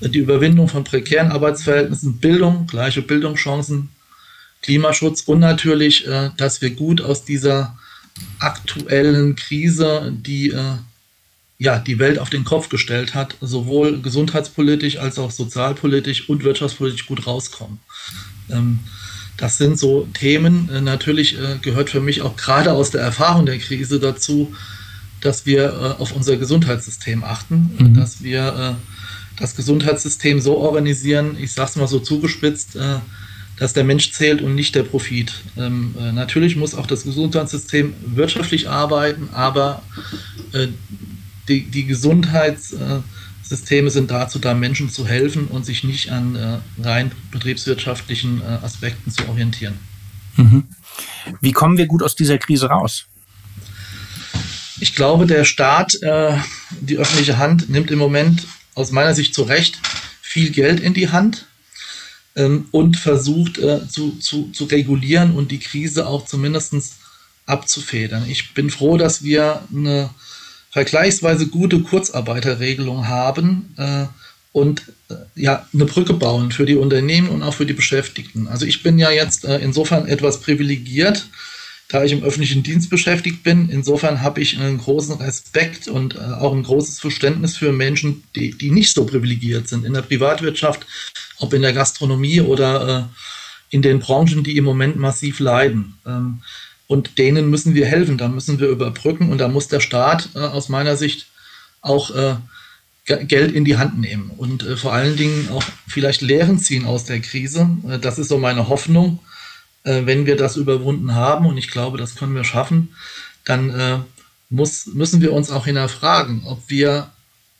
die 0.00 0.18
Überwindung 0.18 0.68
von 0.68 0.84
prekären 0.84 1.30
Arbeitsverhältnissen, 1.30 2.18
Bildung, 2.18 2.66
gleiche 2.66 3.02
Bildungschancen 3.02 3.90
Klimaschutz 4.64 5.20
und 5.22 5.40
natürlich, 5.40 6.06
äh, 6.06 6.30
dass 6.38 6.62
wir 6.62 6.70
gut 6.70 7.02
aus 7.02 7.24
dieser 7.24 7.76
aktuellen 8.38 9.36
Krise, 9.36 10.12
die 10.16 10.50
äh, 10.50 10.76
ja, 11.58 11.78
die 11.78 11.98
Welt 11.98 12.18
auf 12.18 12.30
den 12.30 12.44
Kopf 12.44 12.70
gestellt 12.70 13.14
hat, 13.14 13.36
sowohl 13.40 14.00
gesundheitspolitisch 14.00 14.96
als 14.96 15.18
auch 15.18 15.30
sozialpolitisch 15.30 16.28
und 16.28 16.44
wirtschaftspolitisch 16.44 17.06
gut 17.06 17.26
rauskommen. 17.26 17.78
Ähm, 18.50 18.80
das 19.36 19.58
sind 19.58 19.78
so 19.78 20.08
Themen. 20.14 20.70
Äh, 20.72 20.80
natürlich 20.80 21.38
äh, 21.38 21.58
gehört 21.60 21.90
für 21.90 22.00
mich 22.00 22.22
auch 22.22 22.36
gerade 22.36 22.72
aus 22.72 22.90
der 22.90 23.02
Erfahrung 23.02 23.44
der 23.44 23.58
Krise 23.58 24.00
dazu, 24.00 24.54
dass 25.20 25.44
wir 25.44 25.64
äh, 25.64 26.00
auf 26.00 26.12
unser 26.12 26.38
Gesundheitssystem 26.38 27.22
achten, 27.22 27.76
mhm. 27.78 27.94
dass 27.94 28.22
wir 28.22 28.78
äh, 28.78 29.40
das 29.40 29.56
Gesundheitssystem 29.56 30.40
so 30.40 30.56
organisieren, 30.56 31.36
ich 31.38 31.52
sage 31.52 31.70
es 31.70 31.76
mal 31.76 31.88
so 31.88 31.98
zugespitzt, 31.98 32.78
dass 33.58 33.72
der 33.72 33.84
Mensch 33.84 34.12
zählt 34.12 34.42
und 34.42 34.54
nicht 34.54 34.74
der 34.74 34.82
Profit. 34.82 35.32
Ähm, 35.56 35.94
äh, 35.98 36.12
natürlich 36.12 36.56
muss 36.56 36.74
auch 36.74 36.86
das 36.86 37.04
Gesundheitssystem 37.04 37.94
wirtschaftlich 38.06 38.68
arbeiten, 38.68 39.30
aber 39.32 39.82
äh, 40.52 40.66
die, 41.48 41.62
die 41.62 41.86
Gesundheitssysteme 41.86 43.88
sind 43.90 44.10
dazu 44.10 44.38
da, 44.38 44.52
Menschen 44.54 44.90
zu 44.90 45.06
helfen 45.06 45.46
und 45.46 45.64
sich 45.64 45.84
nicht 45.84 46.10
an 46.10 46.36
äh, 46.36 46.58
rein 46.82 47.12
betriebswirtschaftlichen 47.30 48.42
äh, 48.42 48.64
Aspekten 48.64 49.10
zu 49.10 49.26
orientieren. 49.28 49.78
Mhm. 50.36 50.64
Wie 51.40 51.52
kommen 51.52 51.78
wir 51.78 51.86
gut 51.86 52.02
aus 52.02 52.16
dieser 52.16 52.38
Krise 52.38 52.66
raus? 52.66 53.06
Ich 54.80 54.96
glaube, 54.96 55.26
der 55.26 55.44
Staat, 55.44 55.94
äh, 56.02 56.36
die 56.80 56.98
öffentliche 56.98 57.38
Hand, 57.38 57.70
nimmt 57.70 57.92
im 57.92 57.98
Moment 57.98 58.48
aus 58.74 58.90
meiner 58.90 59.14
Sicht 59.14 59.34
zu 59.34 59.42
Recht 59.42 59.78
viel 60.20 60.50
Geld 60.50 60.80
in 60.80 60.94
die 60.94 61.10
Hand 61.10 61.46
ähm, 62.36 62.66
und 62.70 62.96
versucht 62.96 63.58
äh, 63.58 63.86
zu, 63.88 64.18
zu, 64.18 64.50
zu 64.52 64.64
regulieren 64.64 65.34
und 65.34 65.50
die 65.50 65.58
Krise 65.58 66.06
auch 66.06 66.26
zumindest 66.26 66.74
abzufedern. 67.46 68.24
Ich 68.28 68.54
bin 68.54 68.70
froh, 68.70 68.96
dass 68.96 69.22
wir 69.22 69.62
eine 69.74 70.10
vergleichsweise 70.70 71.46
gute 71.46 71.80
Kurzarbeiterregelung 71.80 73.06
haben 73.06 73.74
äh, 73.76 74.06
und 74.52 74.82
äh, 75.08 75.14
ja, 75.36 75.68
eine 75.72 75.84
Brücke 75.84 76.14
bauen 76.14 76.50
für 76.50 76.66
die 76.66 76.76
Unternehmen 76.76 77.28
und 77.28 77.42
auch 77.42 77.54
für 77.54 77.66
die 77.66 77.74
Beschäftigten. 77.74 78.48
Also 78.48 78.66
ich 78.66 78.82
bin 78.82 78.98
ja 78.98 79.10
jetzt 79.10 79.44
äh, 79.44 79.58
insofern 79.58 80.08
etwas 80.08 80.40
privilegiert, 80.40 81.28
da 81.94 82.04
ich 82.04 82.12
im 82.12 82.24
öffentlichen 82.24 82.62
Dienst 82.62 82.90
beschäftigt 82.90 83.42
bin. 83.42 83.68
Insofern 83.68 84.20
habe 84.20 84.40
ich 84.40 84.58
einen 84.58 84.78
großen 84.78 85.14
Respekt 85.16 85.86
und 85.86 86.16
äh, 86.16 86.18
auch 86.18 86.52
ein 86.52 86.64
großes 86.64 86.98
Verständnis 86.98 87.56
für 87.56 87.72
Menschen, 87.72 88.24
die, 88.34 88.50
die 88.52 88.70
nicht 88.70 88.92
so 88.92 89.06
privilegiert 89.06 89.68
sind. 89.68 89.84
In 89.84 89.94
der 89.94 90.02
Privatwirtschaft 90.02 90.86
ob 91.38 91.52
in 91.52 91.62
der 91.62 91.72
Gastronomie 91.72 92.40
oder 92.40 93.08
äh, 93.10 93.74
in 93.74 93.82
den 93.82 94.00
Branchen, 94.00 94.44
die 94.44 94.56
im 94.56 94.64
Moment 94.64 94.96
massiv 94.96 95.40
leiden. 95.40 95.94
Ähm, 96.06 96.42
und 96.86 97.18
denen 97.18 97.48
müssen 97.50 97.74
wir 97.74 97.86
helfen, 97.86 98.18
da 98.18 98.28
müssen 98.28 98.60
wir 98.60 98.68
überbrücken 98.68 99.30
und 99.30 99.38
da 99.38 99.48
muss 99.48 99.68
der 99.68 99.80
Staat 99.80 100.30
äh, 100.34 100.38
aus 100.38 100.68
meiner 100.68 100.96
Sicht 100.96 101.26
auch 101.80 102.14
äh, 102.14 102.36
Geld 103.06 103.54
in 103.54 103.64
die 103.64 103.76
Hand 103.76 103.98
nehmen 103.98 104.30
und 104.36 104.62
äh, 104.62 104.76
vor 104.76 104.92
allen 104.92 105.16
Dingen 105.16 105.48
auch 105.50 105.64
vielleicht 105.86 106.22
Lehren 106.22 106.58
ziehen 106.58 106.86
aus 106.86 107.04
der 107.04 107.20
Krise. 107.20 107.68
Äh, 107.88 107.98
das 107.98 108.18
ist 108.18 108.28
so 108.28 108.38
meine 108.38 108.68
Hoffnung. 108.68 109.18
Äh, 109.84 110.06
wenn 110.06 110.26
wir 110.26 110.36
das 110.36 110.56
überwunden 110.56 111.14
haben, 111.14 111.46
und 111.46 111.56
ich 111.56 111.70
glaube, 111.70 111.98
das 111.98 112.16
können 112.16 112.34
wir 112.34 112.44
schaffen, 112.44 112.94
dann 113.44 114.06
muss, 114.48 114.86
müssen 114.86 115.20
wir 115.20 115.34
uns 115.34 115.50
auch 115.50 115.66
hinterfragen, 115.66 116.44
ob 116.46 116.62
wir 116.68 117.10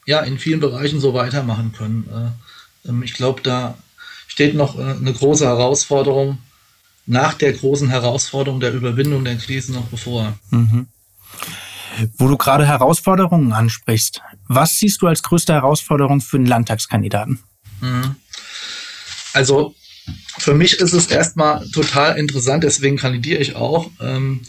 ja 0.07 0.21
in 0.21 0.39
vielen 0.39 0.61
Bereichen 0.61 0.99
so 0.99 1.13
weitermachen 1.13 1.73
können. 1.73 2.33
Ähm, 2.87 3.03
ich 3.03 3.15
glaube, 3.15 3.43
da 3.43 3.77
steht 4.29 4.55
noch 4.55 4.79
äh, 4.79 4.83
eine 4.83 5.13
große 5.13 5.47
Herausforderung 5.47 6.39
nach 7.07 7.35
der 7.35 7.53
großen 7.53 7.89
Herausforderung 7.89 8.61
der 8.61 8.73
Überwindung 8.73 9.25
der 9.25 9.37
Krise 9.37 9.73
noch 9.73 9.87
bevor. 9.87 10.39
Mhm. 10.51 10.89
Wo 12.17 12.29
du 12.29 12.37
gerade 12.37 12.67
Herausforderungen 12.67 13.53
ansprichst, 13.53 14.23
was 14.49 14.79
siehst 14.79 15.03
du 15.03 15.07
als 15.07 15.23
größte 15.23 15.53
Herausforderung 15.53 16.21
für 16.21 16.39
den 16.39 16.47
Landtagskandidaten? 16.47 17.39
Mhm. 17.81 18.17
Also 19.35 19.75
für 20.39 20.55
mich 20.55 20.81
ist 20.81 20.93
es 20.93 21.07
erstmal 21.07 21.67
total 21.71 22.19
interessant, 22.19 22.65
deswegen 22.65 22.97
kandidiere 22.97 23.41
ich 23.41 23.57
auch, 23.57 23.91
ähm, 24.01 24.41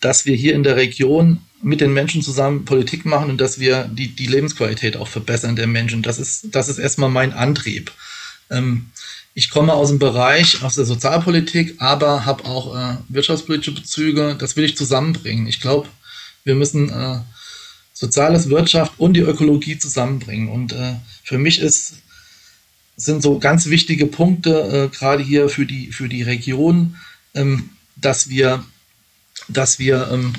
dass 0.00 0.26
wir 0.26 0.36
hier 0.36 0.54
in 0.54 0.62
der 0.62 0.76
Region 0.76 1.40
mit 1.62 1.80
den 1.80 1.92
Menschen 1.92 2.22
zusammen 2.22 2.64
Politik 2.64 3.04
machen 3.04 3.30
und 3.30 3.40
dass 3.40 3.58
wir 3.58 3.84
die, 3.84 4.08
die 4.08 4.26
Lebensqualität 4.26 4.96
auch 4.96 5.08
verbessern 5.08 5.56
der 5.56 5.66
Menschen. 5.66 6.02
Das 6.02 6.18
ist, 6.18 6.48
das 6.52 6.68
ist 6.68 6.78
erstmal 6.78 7.10
mein 7.10 7.32
Antrieb. 7.32 7.92
Ähm, 8.50 8.90
ich 9.34 9.50
komme 9.50 9.72
aus 9.72 9.88
dem 9.88 9.98
Bereich, 9.98 10.62
aus 10.62 10.74
der 10.76 10.84
Sozialpolitik, 10.84 11.76
aber 11.78 12.24
habe 12.24 12.44
auch 12.44 12.76
äh, 12.76 12.96
wirtschaftspolitische 13.08 13.72
Bezüge. 13.72 14.36
Das 14.38 14.56
will 14.56 14.64
ich 14.64 14.76
zusammenbringen. 14.76 15.46
Ich 15.46 15.60
glaube, 15.60 15.88
wir 16.44 16.54
müssen 16.54 16.88
äh, 16.88 17.20
Soziales, 17.92 18.48
Wirtschaft 18.48 18.92
und 18.98 19.14
die 19.14 19.20
Ökologie 19.20 19.78
zusammenbringen. 19.78 20.48
Und 20.48 20.72
äh, 20.72 20.94
für 21.24 21.38
mich 21.38 21.60
ist, 21.60 21.94
sind 22.98 23.22
so 23.22 23.38
ganz 23.38 23.66
wichtige 23.66 24.06
Punkte, 24.06 24.90
äh, 24.90 24.96
gerade 24.96 25.22
hier 25.22 25.48
für 25.48 25.64
die, 25.64 25.92
für 25.92 26.08
die 26.08 26.22
Region, 26.22 26.96
ähm, 27.34 27.70
dass 27.96 28.28
wir, 28.28 28.64
dass 29.48 29.78
wir 29.78 30.08
ähm, 30.12 30.32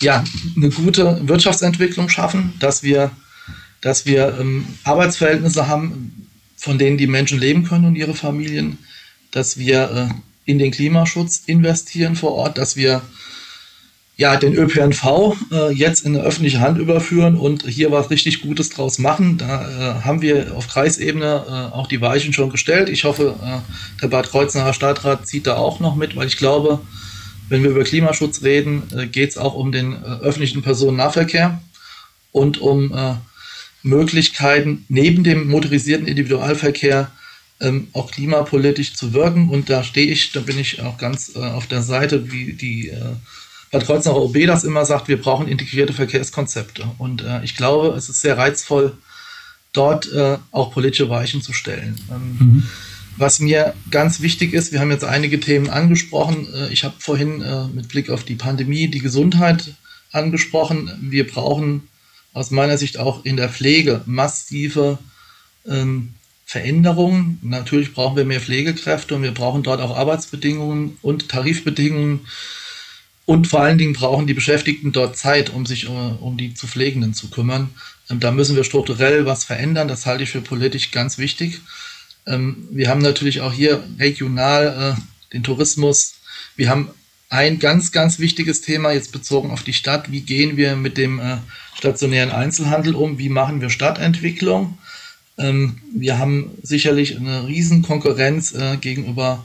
ja, 0.00 0.22
eine 0.54 0.68
gute 0.68 1.26
Wirtschaftsentwicklung 1.26 2.08
schaffen, 2.10 2.52
dass 2.60 2.82
wir, 2.82 3.10
dass 3.80 4.06
wir 4.06 4.36
ähm, 4.38 4.66
Arbeitsverhältnisse 4.84 5.66
haben, 5.66 6.28
von 6.56 6.78
denen 6.78 6.98
die 6.98 7.06
Menschen 7.06 7.38
leben 7.38 7.64
können 7.64 7.86
und 7.86 7.96
ihre 7.96 8.14
Familien, 8.14 8.78
dass 9.30 9.56
wir 9.56 9.90
äh, 9.90 10.14
in 10.50 10.58
den 10.58 10.70
Klimaschutz 10.70 11.42
investieren 11.46 12.16
vor 12.16 12.32
Ort, 12.32 12.58
dass 12.58 12.76
wir 12.76 13.02
ja, 14.20 14.36
den 14.36 14.52
ÖPNV 14.52 15.36
äh, 15.52 15.72
jetzt 15.72 16.04
in 16.04 16.16
eine 16.16 16.24
öffentliche 16.24 16.58
Hand 16.58 16.78
überführen 16.78 17.36
und 17.36 17.62
hier 17.62 17.92
was 17.92 18.10
richtig 18.10 18.42
Gutes 18.42 18.68
draus 18.68 18.98
machen. 18.98 19.38
Da 19.38 20.00
äh, 20.00 20.04
haben 20.04 20.22
wir 20.22 20.56
auf 20.56 20.66
Kreisebene 20.66 21.44
äh, 21.46 21.74
auch 21.74 21.86
die 21.86 22.00
Weichen 22.00 22.32
schon 22.32 22.50
gestellt. 22.50 22.88
Ich 22.88 23.04
hoffe, 23.04 23.36
äh, 23.40 24.02
der 24.02 24.08
Bad 24.08 24.28
Kreuznacher 24.28 24.72
Stadtrat 24.72 25.28
zieht 25.28 25.46
da 25.46 25.54
auch 25.54 25.78
noch 25.78 25.94
mit, 25.94 26.16
weil 26.16 26.26
ich 26.26 26.36
glaube, 26.36 26.80
wenn 27.48 27.62
wir 27.62 27.70
über 27.70 27.84
Klimaschutz 27.84 28.42
reden, 28.42 28.82
äh, 28.92 29.06
geht 29.06 29.30
es 29.30 29.38
auch 29.38 29.54
um 29.54 29.70
den 29.70 29.92
äh, 29.92 29.96
öffentlichen 30.20 30.62
Personennahverkehr 30.62 31.62
und 32.32 32.58
um 32.58 33.18
Möglichkeiten 33.82 34.84
neben 34.88 35.24
dem 35.24 35.48
motorisierten 35.48 36.06
Individualverkehr 36.06 37.10
ähm, 37.60 37.88
auch 37.92 38.10
klimapolitisch 38.10 38.94
zu 38.94 39.14
wirken. 39.14 39.48
Und 39.48 39.70
da 39.70 39.82
stehe 39.82 40.08
ich, 40.08 40.32
da 40.32 40.40
bin 40.40 40.58
ich 40.58 40.82
auch 40.82 40.98
ganz 40.98 41.34
auf 41.36 41.66
der 41.66 41.82
Seite, 41.82 42.30
wie 42.30 42.52
die 42.52 42.92
Bad 43.70 43.84
Kreuznacher 43.84 44.20
OB 44.20 44.46
das 44.46 44.64
immer 44.64 44.84
sagt, 44.84 45.08
wir 45.08 45.20
brauchen 45.20 45.48
integrierte 45.48 45.92
Verkehrskonzepte. 45.92 46.88
Und 46.98 47.22
äh, 47.22 47.42
ich 47.44 47.56
glaube, 47.56 47.88
es 47.96 48.08
ist 48.08 48.20
sehr 48.20 48.38
reizvoll, 48.38 48.96
dort 49.72 50.10
äh, 50.12 50.38
auch 50.50 50.72
politische 50.72 51.10
Weichen 51.10 51.42
zu 51.42 51.52
stellen. 51.52 52.00
Ähm, 52.10 52.36
mhm. 52.38 52.62
Was 53.18 53.40
mir 53.40 53.74
ganz 53.90 54.20
wichtig 54.20 54.54
ist, 54.54 54.72
wir 54.72 54.80
haben 54.80 54.92
jetzt 54.92 55.04
einige 55.04 55.40
Themen 55.40 55.68
angesprochen. 55.68 56.46
Äh, 56.54 56.72
ich 56.72 56.84
habe 56.84 56.94
vorhin 56.98 57.42
äh, 57.42 57.66
mit 57.66 57.88
Blick 57.88 58.10
auf 58.10 58.24
die 58.24 58.36
Pandemie 58.36 58.88
die 58.88 59.00
Gesundheit 59.00 59.74
angesprochen. 60.12 60.90
Wir 61.02 61.26
brauchen 61.26 61.88
aus 62.32 62.50
meiner 62.50 62.78
Sicht 62.78 62.98
auch 62.98 63.24
in 63.24 63.36
der 63.36 63.48
Pflege 63.48 64.02
massive 64.06 64.98
ähm, 65.66 66.14
Veränderungen. 66.44 67.38
Natürlich 67.42 67.92
brauchen 67.92 68.16
wir 68.16 68.24
mehr 68.24 68.40
Pflegekräfte 68.40 69.14
und 69.16 69.22
wir 69.22 69.34
brauchen 69.34 69.62
dort 69.62 69.80
auch 69.80 69.96
Arbeitsbedingungen 69.96 70.96
und 71.02 71.28
Tarifbedingungen, 71.28 72.20
und 73.28 73.46
vor 73.46 73.60
allen 73.60 73.76
Dingen 73.76 73.92
brauchen 73.92 74.26
die 74.26 74.32
Beschäftigten 74.32 74.90
dort 74.90 75.18
Zeit, 75.18 75.50
um 75.50 75.66
sich 75.66 75.84
äh, 75.84 75.88
um 75.88 76.38
die 76.38 76.54
zu 76.54 76.66
Pflegenden 76.66 77.12
zu 77.12 77.28
kümmern. 77.28 77.68
Ähm, 78.08 78.20
da 78.20 78.30
müssen 78.30 78.56
wir 78.56 78.64
strukturell 78.64 79.26
was 79.26 79.44
verändern. 79.44 79.86
Das 79.86 80.06
halte 80.06 80.22
ich 80.22 80.30
für 80.30 80.40
politisch 80.40 80.92
ganz 80.92 81.18
wichtig. 81.18 81.60
Ähm, 82.26 82.66
wir 82.70 82.88
haben 82.88 83.02
natürlich 83.02 83.42
auch 83.42 83.52
hier 83.52 83.84
regional 83.98 84.96
äh, 84.96 85.34
den 85.34 85.42
Tourismus. 85.42 86.14
Wir 86.56 86.70
haben 86.70 86.88
ein 87.28 87.58
ganz, 87.58 87.92
ganz 87.92 88.18
wichtiges 88.18 88.62
Thema 88.62 88.92
jetzt 88.92 89.12
bezogen 89.12 89.50
auf 89.50 89.62
die 89.62 89.74
Stadt. 89.74 90.10
Wie 90.10 90.22
gehen 90.22 90.56
wir 90.56 90.74
mit 90.74 90.96
dem 90.96 91.20
äh, 91.20 91.36
stationären 91.76 92.30
Einzelhandel 92.30 92.94
um? 92.94 93.18
Wie 93.18 93.28
machen 93.28 93.60
wir 93.60 93.68
Stadtentwicklung? 93.68 94.78
Ähm, 95.36 95.82
wir 95.94 96.16
haben 96.16 96.52
sicherlich 96.62 97.18
eine 97.18 97.46
riesen 97.46 97.82
Konkurrenz 97.82 98.54
gegenüber 98.80 99.44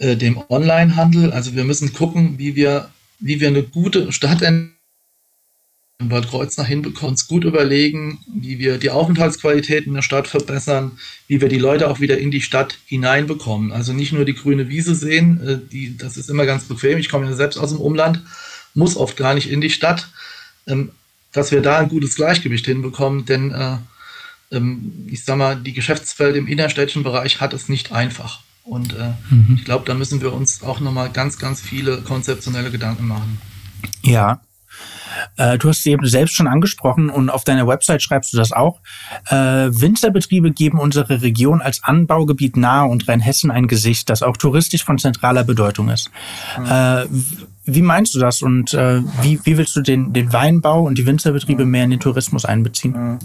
äh, 0.00 0.16
dem 0.16 0.42
Onlinehandel. 0.48 1.30
Also 1.32 1.54
wir 1.54 1.64
müssen 1.64 1.92
gucken, 1.92 2.38
wie 2.38 2.56
wir, 2.56 2.90
wie 3.18 3.38
wir 3.38 3.48
eine 3.48 3.62
gute 3.62 4.12
Stadt 4.12 4.42
in 4.42 4.72
Bad 6.02 6.28
Kreuznach 6.28 6.66
hinbekommen, 6.66 7.10
uns 7.10 7.28
gut 7.28 7.44
überlegen, 7.44 8.18
wie 8.34 8.58
wir 8.58 8.78
die 8.78 8.88
Aufenthaltsqualität 8.88 9.86
in 9.86 9.92
der 9.92 10.00
Stadt 10.00 10.26
verbessern, 10.26 10.92
wie 11.28 11.42
wir 11.42 11.50
die 11.50 11.58
Leute 11.58 11.90
auch 11.90 12.00
wieder 12.00 12.16
in 12.16 12.30
die 12.30 12.40
Stadt 12.40 12.78
hineinbekommen. 12.86 13.70
Also 13.72 13.92
nicht 13.92 14.12
nur 14.12 14.24
die 14.24 14.34
grüne 14.34 14.70
Wiese 14.70 14.94
sehen, 14.94 15.46
äh, 15.46 15.58
die, 15.70 15.98
das 15.98 16.16
ist 16.16 16.30
immer 16.30 16.46
ganz 16.46 16.64
bequem. 16.64 16.98
Ich 16.98 17.10
komme 17.10 17.26
ja 17.26 17.34
selbst 17.34 17.58
aus 17.58 17.68
dem 17.68 17.80
Umland, 17.80 18.22
muss 18.74 18.96
oft 18.96 19.18
gar 19.18 19.34
nicht 19.34 19.50
in 19.50 19.60
die 19.60 19.68
Stadt, 19.68 20.08
ähm, 20.66 20.92
dass 21.32 21.52
wir 21.52 21.60
da 21.60 21.78
ein 21.78 21.90
gutes 21.90 22.16
Gleichgewicht 22.16 22.64
hinbekommen, 22.64 23.26
denn 23.26 23.52
äh, 23.52 23.76
ähm, 24.50 25.06
ich 25.10 25.24
sag 25.24 25.36
mal, 25.36 25.56
die 25.56 25.74
Geschäftswelt 25.74 26.36
im 26.36 26.46
innerstädtischen 26.46 27.02
Bereich 27.02 27.40
hat 27.42 27.52
es 27.52 27.68
nicht 27.68 27.92
einfach. 27.92 28.42
Und 28.64 28.94
äh, 28.94 29.12
mhm. 29.30 29.56
ich 29.56 29.64
glaube, 29.64 29.84
da 29.86 29.94
müssen 29.94 30.20
wir 30.20 30.32
uns 30.32 30.62
auch 30.62 30.80
nochmal 30.80 31.10
ganz, 31.10 31.38
ganz 31.38 31.60
viele 31.60 32.02
konzeptionelle 32.02 32.70
Gedanken 32.70 33.06
machen. 33.06 33.40
Ja. 34.02 34.40
Äh, 35.36 35.58
du 35.58 35.68
hast 35.68 35.80
es 35.80 35.86
eben 35.86 36.06
selbst 36.06 36.34
schon 36.34 36.46
angesprochen 36.46 37.10
und 37.10 37.30
auf 37.30 37.44
deiner 37.44 37.66
Website 37.66 38.02
schreibst 38.02 38.32
du 38.32 38.36
das 38.36 38.52
auch. 38.52 38.80
Äh, 39.26 39.34
Winzerbetriebe 39.36 40.52
geben 40.52 40.78
unsere 40.78 41.22
Region 41.22 41.60
als 41.60 41.82
Anbaugebiet 41.82 42.56
nahe 42.56 42.88
und 42.88 43.08
Rheinhessen 43.08 43.50
ein 43.50 43.66
Gesicht, 43.66 44.08
das 44.08 44.22
auch 44.22 44.36
touristisch 44.36 44.84
von 44.84 44.98
zentraler 44.98 45.44
Bedeutung 45.44 45.88
ist. 45.88 46.10
Mhm. 46.58 46.66
Äh, 46.66 47.06
wie 47.64 47.82
meinst 47.82 48.14
du 48.14 48.18
das 48.18 48.42
und 48.42 48.74
äh, 48.74 49.02
wie, 49.22 49.40
wie 49.44 49.56
willst 49.56 49.76
du 49.76 49.82
den, 49.82 50.12
den 50.12 50.32
Weinbau 50.32 50.82
und 50.82 50.96
die 50.96 51.06
Winzerbetriebe 51.06 51.64
mehr 51.64 51.84
in 51.84 51.90
den 51.90 52.00
Tourismus 52.00 52.44
einbeziehen? 52.44 52.92
Mhm. 52.92 53.18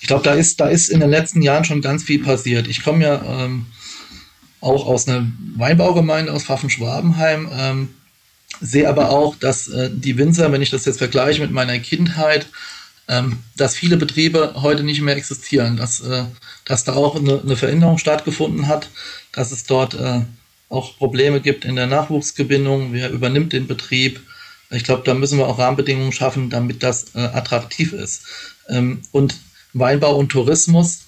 Ich 0.00 0.06
glaube, 0.06 0.22
da 0.22 0.32
ist, 0.32 0.60
da 0.60 0.68
ist 0.68 0.88
in 0.88 1.00
den 1.00 1.10
letzten 1.10 1.42
Jahren 1.42 1.64
schon 1.64 1.82
ganz 1.82 2.04
viel 2.04 2.22
passiert. 2.22 2.68
Ich 2.68 2.84
komme 2.84 3.04
ja 3.04 3.20
ähm, 3.22 3.66
auch 4.60 4.86
aus 4.86 5.08
einer 5.08 5.26
Weinbaugemeinde 5.56 6.32
aus 6.32 6.44
Pfaffen-Schwabenheim. 6.44 7.50
Ähm, 7.52 7.88
sehe 8.60 8.88
aber 8.88 9.10
auch, 9.10 9.36
dass 9.36 9.68
äh, 9.68 9.90
die 9.92 10.16
Winzer, 10.18 10.50
wenn 10.52 10.62
ich 10.62 10.70
das 10.70 10.84
jetzt 10.84 10.98
vergleiche 10.98 11.40
mit 11.40 11.50
meiner 11.50 11.78
Kindheit, 11.78 12.46
ähm, 13.08 13.38
dass 13.56 13.74
viele 13.74 13.96
Betriebe 13.96 14.54
heute 14.56 14.82
nicht 14.82 15.00
mehr 15.00 15.16
existieren, 15.16 15.76
dass, 15.76 16.00
äh, 16.00 16.24
dass 16.64 16.84
da 16.84 16.94
auch 16.94 17.16
eine, 17.16 17.40
eine, 17.40 17.56
Veränderung 17.56 17.98
stattgefunden 17.98 18.66
hat, 18.66 18.90
dass 19.32 19.50
es 19.52 19.64
dort 19.64 19.94
äh, 19.94 20.20
auch 20.68 20.96
Probleme 20.98 21.40
gibt 21.40 21.64
in 21.64 21.76
der 21.76 21.86
Nachwuchsgewinnung, 21.86 22.92
wer 22.92 23.10
übernimmt 23.10 23.52
den 23.52 23.66
Betrieb. 23.66 24.20
Ich 24.70 24.84
glaube, 24.84 25.02
da 25.04 25.14
müssen 25.14 25.38
wir 25.38 25.46
auch 25.46 25.58
Rahmenbedingungen 25.58 26.12
schaffen, 26.12 26.50
damit 26.50 26.82
das 26.82 27.14
äh, 27.14 27.20
attraktiv 27.20 27.92
ist. 27.94 28.24
Ähm, 28.68 29.00
und 29.12 29.36
Weinbau 29.72 30.16
und 30.16 30.28
Tourismus 30.28 31.06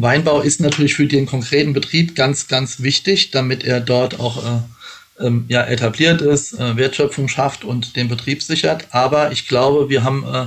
Weinbau 0.00 0.40
ist 0.40 0.60
natürlich 0.60 0.94
für 0.94 1.06
den 1.06 1.26
konkreten 1.26 1.72
Betrieb 1.72 2.14
ganz, 2.14 2.46
ganz 2.46 2.82
wichtig, 2.82 3.32
damit 3.32 3.64
er 3.64 3.80
dort 3.80 4.20
auch 4.20 4.44
äh, 4.44 5.26
ähm, 5.26 5.46
ja, 5.48 5.64
etabliert 5.64 6.22
ist, 6.22 6.52
äh, 6.54 6.76
Wertschöpfung 6.76 7.26
schafft 7.26 7.64
und 7.64 7.96
den 7.96 8.08
Betrieb 8.08 8.42
sichert. 8.42 8.86
Aber 8.92 9.32
ich 9.32 9.48
glaube, 9.48 9.88
wir 9.88 10.04
haben 10.04 10.24
äh, 10.24 10.46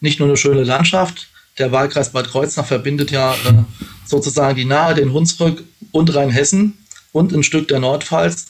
nicht 0.00 0.18
nur 0.18 0.28
eine 0.28 0.36
schöne 0.36 0.64
Landschaft. 0.64 1.28
Der 1.58 1.70
Wahlkreis 1.70 2.10
Bad 2.10 2.28
Kreuznach 2.28 2.66
verbindet 2.66 3.12
ja 3.12 3.34
äh, 3.34 3.62
sozusagen 4.04 4.56
die 4.56 4.64
Nahe, 4.64 4.94
den 4.94 5.12
Hunsrück 5.12 5.62
und 5.92 6.12
Rheinhessen 6.14 6.76
und 7.12 7.32
ein 7.32 7.44
Stück 7.44 7.68
der 7.68 7.78
Nordpfalz. 7.78 8.48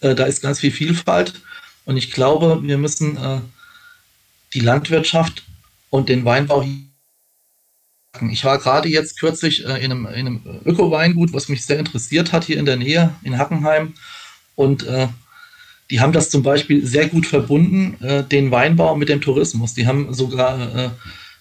Äh, 0.00 0.14
da 0.14 0.24
ist 0.24 0.40
ganz 0.40 0.60
viel 0.60 0.72
Vielfalt. 0.72 1.34
Und 1.84 1.98
ich 1.98 2.12
glaube, 2.12 2.60
wir 2.62 2.78
müssen 2.78 3.18
äh, 3.18 3.40
die 4.54 4.60
Landwirtschaft 4.60 5.42
und 5.90 6.08
den 6.08 6.24
Weinbau 6.24 6.62
hier 6.62 6.91
ich 8.30 8.44
war 8.44 8.58
gerade 8.58 8.88
jetzt 8.88 9.18
kürzlich 9.18 9.66
äh, 9.66 9.82
in 9.82 9.90
einem, 9.90 10.06
in 10.06 10.26
einem 10.26 10.40
Öko-Weingut, 10.64 11.32
was 11.32 11.48
mich 11.48 11.64
sehr 11.64 11.78
interessiert 11.78 12.32
hat, 12.32 12.44
hier 12.44 12.58
in 12.58 12.66
der 12.66 12.76
Nähe, 12.76 13.14
in 13.22 13.38
Hackenheim. 13.38 13.94
Und 14.54 14.86
äh, 14.86 15.08
die 15.90 16.00
haben 16.00 16.12
das 16.12 16.30
zum 16.30 16.42
Beispiel 16.42 16.86
sehr 16.86 17.08
gut 17.08 17.26
verbunden, 17.26 18.02
äh, 18.04 18.22
den 18.22 18.50
Weinbau 18.50 18.96
mit 18.96 19.08
dem 19.08 19.20
Tourismus. 19.20 19.74
Die 19.74 19.86
haben 19.86 20.12
sogar, 20.12 20.76
äh, 20.76 20.90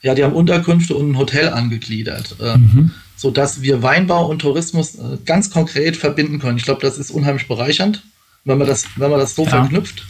ja, 0.01 0.15
die 0.15 0.23
haben 0.23 0.33
Unterkünfte 0.33 0.95
und 0.95 1.11
ein 1.11 1.17
Hotel 1.17 1.49
angegliedert, 1.49 2.37
äh, 2.39 2.57
mhm. 2.57 2.91
sodass 3.17 3.61
wir 3.61 3.83
Weinbau 3.83 4.29
und 4.29 4.39
Tourismus 4.39 4.95
äh, 4.95 5.17
ganz 5.25 5.49
konkret 5.49 5.97
verbinden 5.97 6.39
können. 6.39 6.57
Ich 6.57 6.63
glaube, 6.63 6.81
das 6.81 6.97
ist 6.97 7.11
unheimlich 7.11 7.47
bereichernd, 7.49 8.01
wenn 8.45 8.57
man 8.57 8.67
das, 8.67 8.85
wenn 8.95 9.11
man 9.11 9.19
das 9.19 9.35
so 9.35 9.43
ja. 9.43 9.49
verknüpft. 9.49 10.05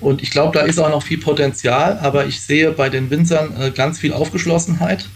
Und 0.00 0.22
ich 0.22 0.30
glaube, 0.30 0.58
da 0.58 0.64
ist 0.64 0.78
auch 0.78 0.90
noch 0.90 1.02
viel 1.02 1.18
Potenzial, 1.18 1.98
aber 1.98 2.26
ich 2.26 2.42
sehe 2.42 2.72
bei 2.72 2.90
den 2.90 3.08
Winzern 3.08 3.72
ganz 3.74 3.98
viel 3.98 4.12
Aufgeschlossenheit 4.12 5.06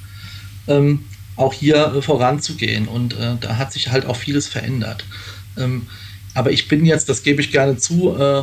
ähm, 0.68 1.04
auch 1.36 1.52
hier 1.52 1.94
äh, 1.94 2.02
voranzugehen. 2.02 2.86
Und 2.86 3.14
äh, 3.14 3.36
da 3.40 3.56
hat 3.56 3.72
sich 3.72 3.90
halt 3.90 4.06
auch 4.06 4.16
vieles 4.16 4.46
verändert. 4.46 5.04
Ähm, 5.56 5.86
aber 6.34 6.52
ich 6.52 6.68
bin 6.68 6.84
jetzt, 6.84 7.08
das 7.08 7.22
gebe 7.22 7.40
ich 7.40 7.50
gerne 7.50 7.76
zu, 7.76 8.16
äh, 8.16 8.42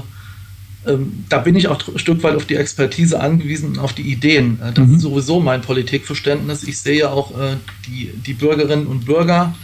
ähm, 0.88 1.26
da 1.30 1.40
bin 1.40 1.56
ich 1.56 1.68
auch 1.68 1.86
ein 1.88 2.00
Stück 2.00 2.24
weit 2.24 2.36
auf 2.36 2.46
die 2.46 2.56
Expertise 2.56 3.20
angewiesen 3.20 3.72
und 3.72 3.80
auf 3.80 3.94
die 3.94 4.04
Ideen. 4.04 4.60
Äh, 4.62 4.74
das 4.74 4.88
mhm. 4.88 4.96
ist 4.96 5.02
sowieso 5.02 5.40
mein 5.40 5.62
Politikverständnis. 5.62 6.64
Ich 6.64 6.80
sehe 6.80 7.10
auch 7.10 7.38
äh, 7.38 7.56
die, 7.88 8.12
die 8.26 8.34
Bürgerinnen 8.34 8.88
und 8.88 9.06
Bürger, 9.06 9.56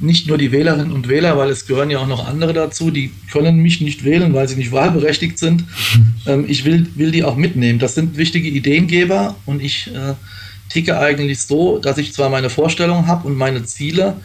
nicht 0.00 0.26
nur 0.26 0.38
die 0.38 0.52
Wählerinnen 0.52 0.92
und 0.92 1.08
Wähler, 1.08 1.38
weil 1.38 1.50
es 1.50 1.66
gehören 1.66 1.88
ja 1.88 1.98
auch 1.98 2.06
noch 2.06 2.26
andere 2.26 2.52
dazu, 2.52 2.90
die 2.90 3.12
können 3.30 3.58
mich 3.58 3.80
nicht 3.80 4.04
wählen, 4.04 4.34
weil 4.34 4.48
sie 4.48 4.56
nicht 4.56 4.72
wahlberechtigt 4.72 5.38
sind. 5.38 5.62
Mhm. 5.62 6.14
Ähm, 6.26 6.44
ich 6.48 6.64
will, 6.64 6.86
will 6.96 7.12
die 7.12 7.24
auch 7.24 7.36
mitnehmen. 7.36 7.78
Das 7.78 7.94
sind 7.94 8.16
wichtige 8.16 8.48
Ideengeber 8.48 9.36
und 9.46 9.62
ich 9.62 9.90
ticke 10.68 10.98
eigentlich 10.98 11.42
so, 11.42 11.78
dass 11.78 11.98
ich 11.98 12.12
zwar 12.12 12.30
meine 12.30 12.50
Vorstellungen 12.50 13.06
habe 13.06 13.28
und 13.28 13.36
meine 13.36 13.64
Ziele, 13.64 14.16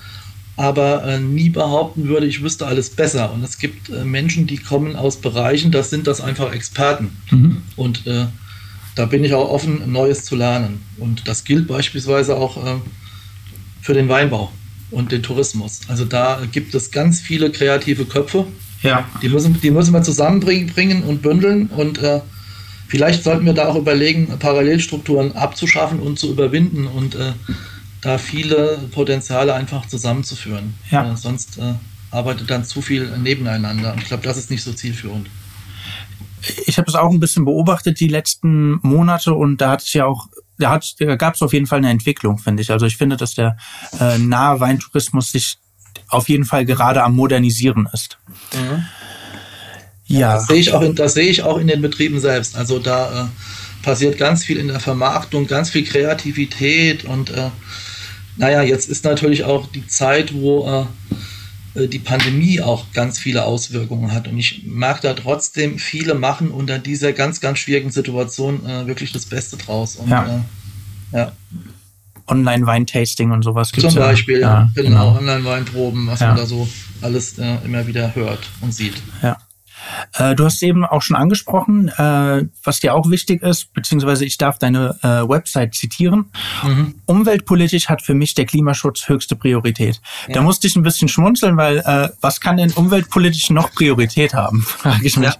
aber 0.56 1.06
äh, 1.06 1.20
nie 1.20 1.50
behaupten 1.50 2.10
würde, 2.10 2.26
ich 2.26 2.42
wüsste 2.42 2.68
alles 2.68 2.90
besser. 2.90 3.32
Und 3.32 3.44
es 3.44 3.60
gibt 3.60 3.90
äh, 3.90 4.04
Menschen, 4.04 4.46
die 4.46 4.58
kommen 4.58 4.96
aus 4.96 5.18
Bereichen, 5.18 5.72
das 5.72 5.90
sind 5.90 6.06
das 6.06 6.20
einfach 6.20 6.52
Experten. 6.52 7.18
Mhm. 7.32 7.62
Und 7.78 8.06
äh, 8.08 8.26
da 8.96 9.06
bin 9.06 9.24
ich 9.24 9.34
auch 9.34 9.50
offen, 9.50 9.90
Neues 9.90 10.26
zu 10.26 10.36
lernen. 10.36 10.82
Und 10.98 11.28
das 11.30 11.46
gilt 11.46 11.68
beispielsweise 11.68 12.36
auch 12.36 12.58
äh, 12.58 12.76
für 13.82 13.94
den 13.94 14.10
Weinbau 14.10 14.52
und 14.92 15.14
den 15.14 15.24
Tourismus. 15.24 15.82
Also 15.88 16.04
da 16.04 16.42
gibt 16.52 16.76
es 16.76 16.92
ganz 16.92 17.22
viele 17.22 17.52
kreative 17.52 18.04
Köpfe. 18.04 18.46
Ja. 18.84 19.08
Die 19.22 19.30
müssen, 19.30 19.60
die 19.62 19.72
müssen 19.72 19.94
wir 19.94 20.02
zusammenbringen 20.02 21.04
und 21.04 21.22
bündeln. 21.22 21.68
Und 21.68 22.00
äh, 22.00 22.20
vielleicht 22.90 23.24
sollten 23.24 23.46
wir 23.46 23.54
da 23.54 23.68
auch 23.68 23.76
überlegen, 23.76 24.28
Parallelstrukturen 24.40 25.36
abzuschaffen 25.36 26.00
und 26.00 26.20
zu 26.20 26.30
überwinden 26.30 26.88
und 26.88 27.16
äh, 27.16 27.32
da 28.02 28.18
viele 28.18 28.80
Potenziale 28.92 29.54
einfach 29.54 29.86
zusammenzuführen. 29.88 30.74
Ja. 30.92 31.12
Äh, 31.12 31.16
sonst 31.16 31.58
äh, 31.58 31.74
arbeitet 32.12 32.50
dann 32.50 32.66
zu 32.66 32.82
viel 32.82 33.18
nebeneinander. 33.18 33.94
Und 33.94 34.02
ich 34.02 34.08
glaube, 34.08 34.24
das 34.24 34.38
ist 34.38 34.50
nicht 34.50 34.64
so 34.64 34.74
zielführend. 34.74 35.30
Ich 36.66 36.78
habe 36.78 36.90
es 36.90 36.96
auch 36.96 37.12
ein 37.12 37.20
bisschen 37.20 37.46
beobachtet 37.46 38.00
die 38.00 38.08
letzten 38.08 38.80
Monate 38.82 39.34
und 39.34 39.58
da 39.58 39.72
hat 39.72 39.84
es 39.84 39.94
ja 39.94 40.06
auch 40.06 40.28
da, 40.58 40.72
hat, 40.72 40.96
da 41.00 41.16
gab 41.16 41.36
es 41.36 41.42
auf 41.42 41.54
jeden 41.54 41.68
Fall 41.68 41.78
eine 41.78 41.90
Entwicklung, 41.90 42.38
finde 42.38 42.62
ich. 42.62 42.72
Also 42.72 42.86
ich 42.86 42.98
finde, 42.98 43.18
dass 43.18 43.36
der 43.36 43.58
äh, 44.00 44.18
nahe 44.18 44.60
Weintourismus 44.60 45.32
sich 45.32 45.58
auf 46.10 46.28
jeden 46.28 46.46
Fall 46.46 46.66
gerade 46.66 47.04
am 47.04 47.16
Modernisieren 47.16 47.88
ist. 47.94 48.18
Mhm. 48.54 48.86
Ja. 50.10 50.20
ja. 50.20 50.34
Das 50.36 50.48
sehe 50.48 50.58
ich, 50.58 50.74
auch 50.74 50.82
in, 50.82 50.96
das 50.96 51.14
sehe 51.14 51.30
ich 51.30 51.44
auch 51.44 51.58
in 51.58 51.68
den 51.68 51.82
Betrieben 51.82 52.20
selbst. 52.20 52.58
Also 52.58 52.80
da 52.80 53.24
äh, 53.24 53.84
passiert 53.84 54.18
ganz 54.18 54.44
viel 54.44 54.58
in 54.58 54.68
der 54.68 54.82
Vermarktung, 54.82 55.48
ganz 55.48 55.70
viel 55.70 55.86
Kreativität 55.86 57.06
und 57.06 57.30
äh, 57.30 57.50
naja, 58.36 58.62
jetzt 58.62 58.90
ist 58.90 59.04
natürlich 59.04 59.44
auch 59.44 59.68
die 59.68 59.86
Zeit, 59.86 60.34
wo 60.34 60.68
äh, 61.76 61.80
äh, 61.80 61.88
die 61.88 62.00
Pandemie 62.00 62.62
auch 62.62 62.86
ganz 62.94 63.20
viele 63.20 63.44
Auswirkungen 63.44 64.12
hat. 64.12 64.28
Und 64.28 64.38
ich 64.38 64.64
merke 64.66 65.02
da 65.02 65.14
trotzdem, 65.14 65.78
viele 65.78 66.16
machen 66.16 66.52
unter 66.52 66.80
dieser 66.80 67.14
ganz, 67.14 67.42
ganz 67.42 67.60
schwierigen 67.60 67.92
Situation 67.92 68.66
äh, 68.66 68.88
wirklich 68.88 69.12
das 69.12 69.26
Beste 69.26 69.58
draus. 69.58 69.98
Und, 69.98 70.10
ja. 70.10 70.44
Äh, 71.12 71.18
ja. 71.18 71.32
Online-Weintasting 72.28 73.32
und 73.32 73.44
sowas 73.44 73.72
gibt 73.72 73.88
es. 73.88 73.94
Zum 73.94 74.04
Beispiel, 74.04 74.40
ja, 74.40 74.70
genau. 74.76 74.90
genau. 74.90 75.18
Online-Weinproben, 75.18 76.08
was 76.08 76.20
ja. 76.20 76.28
man 76.28 76.38
da 76.38 76.46
so 76.46 76.68
alles 77.02 77.38
äh, 77.40 77.58
immer 77.66 77.88
wieder 77.88 78.14
hört 78.16 78.48
und 78.62 78.74
sieht. 78.74 78.96
Ja. 79.22 79.38
Äh, 80.14 80.36
du 80.36 80.46
hast 80.46 80.62
eben 80.64 80.86
auch 80.86 81.02
schon 81.02 81.16
angesprochen, 81.16 81.90
äh, 81.90 82.46
was 82.64 82.80
dir 82.80 82.94
auch 82.94 83.10
wichtig 83.10 83.42
ist, 83.42 83.74
beziehungsweise 83.74 84.26
ich 84.26 84.38
darf 84.38 84.60
deine 84.60 84.98
äh, 85.02 85.28
Website 85.28 85.76
zitieren. 85.76 86.32
Mhm. 86.64 86.96
Umweltpolitisch 87.06 87.90
hat 87.90 88.02
für 88.02 88.14
mich 88.14 88.34
der 88.34 88.46
Klimaschutz 88.46 89.08
höchste 89.08 89.36
Priorität. 89.36 90.02
Ja. 90.28 90.36
Da 90.36 90.42
musste 90.42 90.68
ich 90.68 90.76
ein 90.76 90.84
bisschen 90.84 91.08
schmunzeln, 91.08 91.58
weil 91.58 91.80
äh, 91.80 92.10
was 92.22 92.42
kann 92.42 92.58
denn 92.58 92.72
umweltpolitisch 92.72 93.50
noch 93.50 93.72
Priorität 93.74 94.34
haben, 94.34 94.62
frage 94.68 95.06
ich 95.06 95.18
mich. 95.18 95.34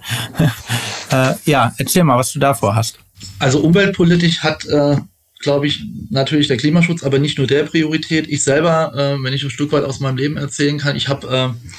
Ja. 1.10 1.32
äh, 1.32 1.36
ja, 1.46 1.74
erzähl 1.78 2.04
mal, 2.04 2.18
was 2.18 2.34
du 2.34 2.40
davor 2.40 2.76
hast. 2.76 3.00
Also 3.40 3.60
umweltpolitisch 3.60 4.40
hat 4.40 4.66
äh, 4.66 4.98
glaube 5.40 5.68
ich, 5.68 5.84
natürlich 6.10 6.48
der 6.48 6.58
Klimaschutz, 6.58 7.04
aber 7.04 7.18
nicht 7.18 7.38
nur 7.38 7.48
der 7.48 7.64
Priorität. 7.64 8.28
Ich 8.28 8.44
selber, 8.44 8.94
äh, 8.94 9.24
wenn 9.24 9.34
ich 9.34 9.44
ein 9.44 9.50
Stück 9.50 9.72
weit 9.72 9.86
aus 9.86 10.00
meinem 10.02 10.18
Leben 10.18 10.38
erzählen 10.38 10.78
kann, 10.78 10.96
ich 10.96 11.08
habe 11.08 11.28
äh, 11.28 11.70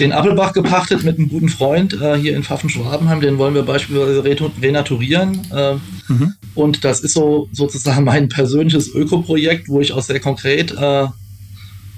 den 0.00 0.12
Appelbach 0.12 0.52
gepachtet 0.52 1.04
mit 1.04 1.18
einem 1.18 1.28
guten 1.28 1.48
Freund 1.48 1.92
äh, 1.94 2.16
hier 2.16 2.36
in 2.36 2.42
Pfaffen-Schwabenheim. 2.42 3.20
Den 3.20 3.38
wollen 3.38 3.54
wir 3.54 3.62
beispielsweise 3.62 4.24
renaturieren. 4.24 5.46
Äh, 5.52 5.74
mhm. 6.08 6.34
Und 6.54 6.84
das 6.84 7.00
ist 7.00 7.14
so 7.14 7.48
sozusagen 7.52 8.04
mein 8.04 8.28
persönliches 8.28 8.88
Ökoprojekt, 8.88 9.68
wo 9.68 9.80
ich 9.80 9.92
auch 9.92 10.02
sehr 10.02 10.20
konkret 10.20 10.72
äh, 10.72 11.06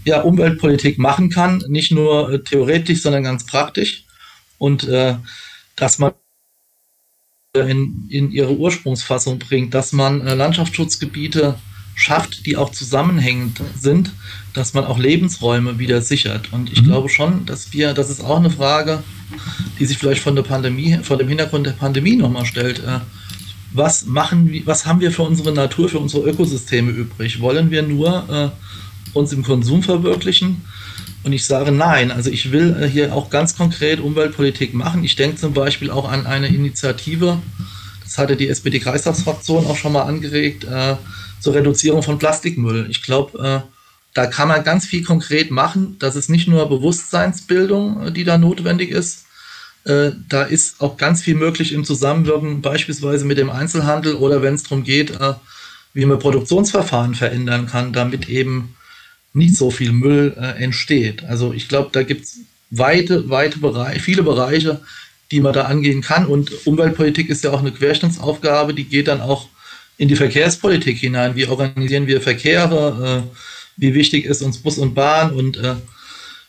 ja, 0.05 0.21
Umweltpolitik 0.21 0.99
machen 0.99 1.31
kann. 1.31 1.65
Nicht 1.69 1.91
nur 1.91 2.33
äh, 2.33 2.43
theoretisch, 2.43 3.01
sondern 3.01 3.23
ganz 3.23 3.47
praktisch. 3.47 4.05
Und 4.59 4.87
äh, 4.89 5.17
dass 5.75 5.99
man 5.99 6.13
in, 7.55 8.07
in 8.11 8.31
ihre 8.31 8.57
Ursprungsfassung 8.57 9.39
bringt, 9.39 9.73
dass 9.73 9.93
man 9.93 10.21
äh, 10.27 10.35
Landschaftsschutzgebiete 10.35 11.59
schafft, 11.97 12.45
die 12.45 12.57
auch 12.57 12.71
zusammenhängend 12.71 13.63
sind, 13.81 14.13
dass 14.53 14.75
man 14.75 14.85
auch 14.85 14.99
Lebensräume 14.99 15.79
wieder 15.79 16.03
sichert. 16.03 16.53
Und 16.53 16.71
ich 16.71 16.83
mhm. 16.83 16.87
glaube 16.87 17.09
schon, 17.09 17.47
dass 17.47 17.73
wir, 17.73 17.95
das 17.95 18.11
ist 18.11 18.23
auch 18.23 18.37
eine 18.37 18.51
Frage, 18.51 19.03
die 19.81 19.87
sich 19.87 19.99
vielleicht 19.99 20.23
von 20.23 20.37
der 20.37 20.43
Pandemie, 20.43 20.99
vor 21.03 21.17
dem 21.17 21.27
Hintergrund 21.27 21.67
der 21.67 21.73
Pandemie 21.73 22.15
nochmal 22.15 22.45
stellt. 22.45 22.81
Äh, 22.81 23.01
was 23.73 24.05
machen, 24.05 24.63
was 24.67 24.87
haben 24.87 25.01
wir 25.01 25.11
für 25.11 25.23
unsere 25.23 25.53
Natur, 25.53 25.89
für 25.89 25.99
unsere 25.99 26.29
Ökosysteme 26.29 26.91
übrig? 26.91 27.41
Wollen 27.41 27.71
wir 27.71 27.83
nur 27.83 28.53
äh, 28.55 29.19
uns 29.19 29.33
im 29.33 29.43
Konsum 29.43 29.83
verwirklichen? 29.83 30.63
Und 31.25 31.33
ich 31.33 31.47
sage 31.47 31.73
nein. 31.73 32.11
Also 32.11 32.31
ich 32.31 32.53
will 32.53 32.77
äh, 32.79 32.87
hier 32.87 33.15
auch 33.15 33.31
ganz 33.31 33.57
konkret 33.57 34.01
Umweltpolitik 34.01 34.75
machen. 34.75 35.03
Ich 35.03 35.17
denke 35.17 35.39
zum 35.39 35.55
Beispiel 35.55 35.91
auch 35.91 36.09
an 36.09 36.27
eine 36.27 36.49
Initiative, 36.49 37.39
das 38.05 38.19
hatte 38.19 38.37
die 38.37 38.49
SPD-Kreistagsfraktion 38.49 39.67
auch 39.67 39.77
schon 39.77 39.93
mal 39.93 40.03
angeregt, 40.03 40.65
äh, 40.65 40.97
zur 41.41 41.55
Reduzierung 41.55 42.03
von 42.03 42.19
Plastikmüll. 42.19 42.87
Ich 42.91 43.03
glaube, 43.03 43.65
äh, 43.65 43.73
da 44.17 44.27
kann 44.27 44.49
man 44.49 44.65
ganz 44.65 44.87
viel 44.87 45.05
konkret 45.05 45.51
machen. 45.51 45.97
Das 45.99 46.17
ist 46.17 46.31
nicht 46.31 46.49
nur 46.49 46.67
Bewusstseinsbildung, 46.71 48.07
äh, 48.07 48.13
die 48.13 48.25
da 48.25 48.39
notwendig 48.39 48.91
ist. 48.91 49.27
Äh, 49.85 50.13
da 50.29 50.43
ist 50.43 50.81
auch 50.81 50.97
ganz 50.97 51.21
viel 51.21 51.35
möglich 51.35 51.73
im 51.75 51.85
Zusammenwirken, 51.85 52.63
beispielsweise 52.63 53.27
mit 53.27 53.37
dem 53.37 53.51
Einzelhandel 53.51 54.15
oder 54.15 54.41
wenn 54.41 54.55
es 54.55 54.63
darum 54.63 54.85
geht, 54.85 55.11
äh, 55.11 55.35
wie 55.93 56.07
man 56.07 56.19
Produktionsverfahren 56.19 57.15
verändern 57.15 57.67
kann, 57.67 57.93
damit 57.93 58.29
eben 58.31 58.75
nicht 59.35 59.55
so 59.55 59.71
viel 59.71 59.93
Müll 59.93 60.35
entsteht. 60.59 61.25
Also 61.25 61.53
ich 61.53 61.69
glaube, 61.69 61.91
da 61.93 62.03
gibt 62.03 62.25
es 62.25 62.39
weite, 62.71 63.29
weite 63.29 63.59
Bereiche, 63.59 64.01
viele 64.01 64.23
Bereiche, 64.23 64.81
die 65.31 65.41
man 65.41 65.53
da 65.53 65.65
angehen 65.65 66.01
kann. 66.01 66.25
Und 66.25 66.67
Umweltpolitik 66.67 67.29
ist 67.29 67.45
ja 67.45 67.51
auch 67.51 67.61
eine 67.61 67.73
Querschnittsaufgabe, 67.73 68.73
die 68.73 68.85
geht 68.85 69.09
dann 69.09 69.21
auch 69.21 69.49
in 69.99 70.09
die 70.09 70.17
Verkehrspolitik 70.17 70.99
hinein. 70.99 71.35
Wie 71.35 71.47
organisieren 71.47 72.07
wir 72.07 72.21
Verkehre? 72.21 73.25
Äh, 73.25 73.37
wie 73.77 73.95
wichtig 73.95 74.25
ist 74.25 74.43
uns 74.43 74.59
Bus 74.59 74.79
und 74.79 74.95
Bahn? 74.95 75.33
Und 75.33 75.57
äh, 75.57 75.77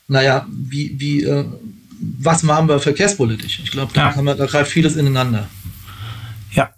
naja, 0.08 0.46
wie, 0.50 1.00
wie, 1.00 1.24
äh, 1.24 1.46
was 2.00 2.44
machen 2.44 2.68
wir 2.68 2.80
verkehrspolitisch? 2.80 3.60
Ich 3.64 3.72
glaube, 3.72 3.94
da, 3.94 4.14
ja. 4.16 4.34
da 4.34 4.46
greift 4.46 4.72
vieles 4.72 4.96
ineinander. 4.96 5.48
Ja. 6.52 6.70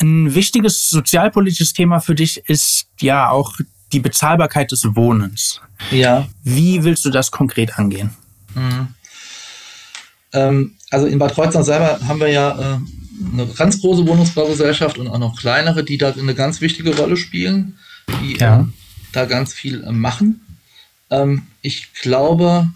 Ein 0.00 0.34
wichtiges 0.34 0.88
sozialpolitisches 0.88 1.72
Thema 1.72 2.00
für 2.00 2.14
dich 2.14 2.38
ist 2.48 2.86
ja 3.00 3.30
auch 3.30 3.54
die 3.92 4.00
Bezahlbarkeit 4.00 4.72
des 4.72 4.84
Wohnens. 4.94 5.60
Ja. 5.90 6.28
Wie 6.42 6.82
willst 6.84 7.04
du 7.04 7.10
das 7.10 7.30
konkret 7.30 7.78
angehen? 7.78 8.10
Mhm. 8.54 8.88
Ähm, 10.32 10.74
also 10.90 11.06
in 11.06 11.18
Bad 11.18 11.34
Kreuznach 11.34 11.64
selber 11.64 12.00
haben 12.06 12.20
wir 12.20 12.28
ja 12.28 12.76
äh, 12.76 12.78
eine 13.32 13.46
ganz 13.46 13.80
große 13.80 14.06
Wohnungsbaugesellschaft 14.06 14.98
und 14.98 15.08
auch 15.08 15.18
noch 15.18 15.38
kleinere, 15.38 15.84
die 15.84 15.98
da 15.98 16.12
eine 16.12 16.34
ganz 16.34 16.60
wichtige 16.60 16.96
Rolle 16.96 17.16
spielen, 17.16 17.78
die 18.22 18.36
ja. 18.38 18.60
äh, 18.60 18.64
da 19.12 19.24
ganz 19.24 19.54
viel 19.54 19.84
äh, 19.84 19.92
machen. 19.92 20.40
Ähm, 21.10 21.42
ich 21.60 21.92
glaube, 21.94 22.68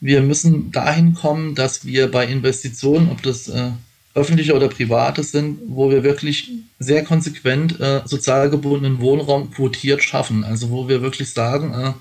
wir 0.00 0.22
müssen 0.22 0.72
dahin 0.72 1.14
kommen, 1.14 1.54
dass 1.54 1.84
wir 1.84 2.10
bei 2.10 2.26
Investitionen, 2.26 3.10
ob 3.10 3.22
das 3.22 3.48
äh, 3.48 3.70
öffentliche 4.14 4.54
oder 4.54 4.68
private 4.68 5.22
sind, 5.22 5.58
wo 5.68 5.90
wir 5.90 6.02
wirklich 6.02 6.50
sehr 6.78 7.04
konsequent 7.04 7.80
äh, 7.80 8.02
sozial 8.04 8.50
gebundenen 8.50 9.00
Wohnraum 9.00 9.50
quotiert 9.50 10.02
schaffen. 10.02 10.44
Also 10.44 10.70
wo 10.70 10.88
wir 10.88 11.02
wirklich 11.02 11.30
sagen, 11.32 11.72
äh, 11.72 11.92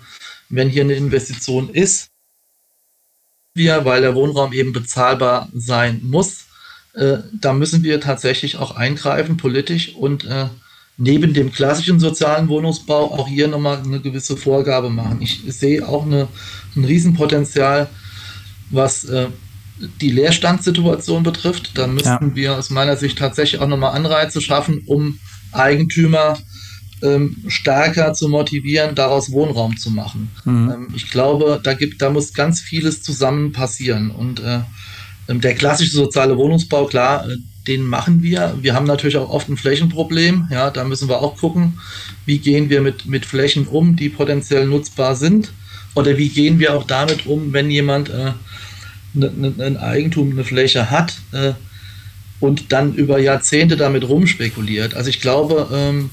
wenn 0.49 0.69
hier 0.69 0.83
eine 0.83 0.93
Investition 0.93 1.69
ist, 1.69 2.09
wir, 3.53 3.85
weil 3.85 4.01
der 4.01 4.15
Wohnraum 4.15 4.53
eben 4.53 4.73
bezahlbar 4.73 5.49
sein 5.53 6.01
muss, 6.03 6.45
äh, 6.93 7.17
da 7.39 7.53
müssen 7.53 7.83
wir 7.83 8.01
tatsächlich 8.01 8.57
auch 8.57 8.75
eingreifen, 8.75 9.37
politisch 9.37 9.95
und 9.95 10.25
äh, 10.25 10.47
neben 10.97 11.33
dem 11.33 11.51
klassischen 11.51 11.99
sozialen 11.99 12.47
Wohnungsbau 12.47 13.13
auch 13.13 13.27
hier 13.27 13.47
nochmal 13.47 13.81
eine 13.83 14.01
gewisse 14.01 14.37
Vorgabe 14.37 14.89
machen. 14.89 15.21
Ich 15.21 15.41
sehe 15.47 15.87
auch 15.87 16.05
eine, 16.05 16.27
ein 16.75 16.85
Riesenpotenzial, 16.85 17.89
was 18.69 19.05
äh, 19.05 19.27
die 20.01 20.11
Leerstandssituation 20.11 21.23
betrifft. 21.23 21.77
Da 21.77 21.87
müssten 21.87 22.29
ja. 22.29 22.35
wir 22.35 22.57
aus 22.57 22.69
meiner 22.69 22.97
Sicht 22.97 23.17
tatsächlich 23.17 23.61
auch 23.61 23.67
nochmal 23.67 23.93
Anreize 23.93 24.41
schaffen, 24.41 24.83
um 24.85 25.17
Eigentümer 25.51 26.37
ähm, 27.01 27.37
stärker 27.47 28.13
zu 28.13 28.29
motivieren, 28.29 28.93
daraus 28.95 29.31
Wohnraum 29.31 29.77
zu 29.77 29.89
machen. 29.89 30.29
Mhm. 30.45 30.71
Ähm, 30.71 30.87
ich 30.93 31.09
glaube, 31.09 31.59
da 31.63 31.73
gibt, 31.73 32.01
da 32.01 32.09
muss 32.09 32.33
ganz 32.33 32.59
vieles 32.61 33.01
zusammen 33.01 33.51
passieren 33.53 34.11
und 34.11 34.39
äh, 34.39 34.59
der 35.39 35.55
klassische 35.55 35.95
soziale 35.95 36.37
Wohnungsbau, 36.37 36.85
klar, 36.85 37.29
äh, 37.29 37.37
den 37.67 37.83
machen 37.83 38.23
wir. 38.23 38.57
Wir 38.61 38.73
haben 38.73 38.87
natürlich 38.87 39.17
auch 39.17 39.29
oft 39.29 39.47
ein 39.47 39.57
Flächenproblem. 39.57 40.47
Ja, 40.51 40.71
da 40.71 40.83
müssen 40.83 41.07
wir 41.07 41.21
auch 41.21 41.37
gucken, 41.37 41.79
wie 42.25 42.39
gehen 42.39 42.69
wir 42.69 42.81
mit, 42.81 43.05
mit 43.05 43.25
Flächen 43.25 43.67
um, 43.67 43.95
die 43.95 44.09
potenziell 44.09 44.65
nutzbar 44.65 45.15
sind. 45.15 45.51
Oder 45.93 46.17
wie 46.17 46.29
gehen 46.29 46.59
wir 46.59 46.75
auch 46.75 46.85
damit 46.85 47.27
um, 47.27 47.53
wenn 47.53 47.69
jemand 47.69 48.09
äh, 48.09 48.31
ne, 49.13 49.31
ne, 49.31 49.53
ein 49.59 49.77
Eigentum, 49.77 50.31
eine 50.31 50.43
Fläche 50.43 50.89
hat 50.89 51.13
äh, 51.33 51.53
und 52.39 52.71
dann 52.71 52.95
über 52.95 53.19
Jahrzehnte 53.19 53.77
damit 53.77 54.07
rumspekuliert. 54.07 54.95
Also 54.95 55.09
ich 55.09 55.21
glaube, 55.21 55.67
ähm, 55.71 56.09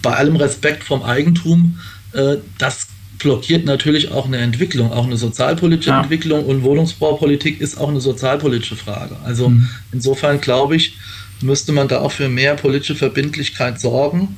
bei 0.00 0.14
allem 0.14 0.36
Respekt 0.36 0.84
vom 0.84 1.02
Eigentum, 1.02 1.78
äh, 2.12 2.36
das 2.58 2.86
blockiert 3.24 3.64
natürlich 3.64 4.12
auch 4.12 4.26
eine 4.26 4.36
Entwicklung, 4.36 4.92
auch 4.92 5.06
eine 5.06 5.16
sozialpolitische 5.16 5.90
ja. 5.90 6.02
Entwicklung 6.02 6.44
und 6.44 6.62
Wohnungsbaupolitik 6.62 7.58
ist 7.58 7.78
auch 7.78 7.88
eine 7.88 8.00
sozialpolitische 8.00 8.76
Frage. 8.76 9.16
Also 9.24 9.48
mhm. 9.48 9.68
insofern 9.92 10.40
glaube 10.42 10.76
ich, 10.76 10.96
müsste 11.40 11.72
man 11.72 11.88
da 11.88 12.00
auch 12.00 12.12
für 12.12 12.28
mehr 12.28 12.54
politische 12.54 12.94
Verbindlichkeit 12.94 13.80
sorgen, 13.80 14.36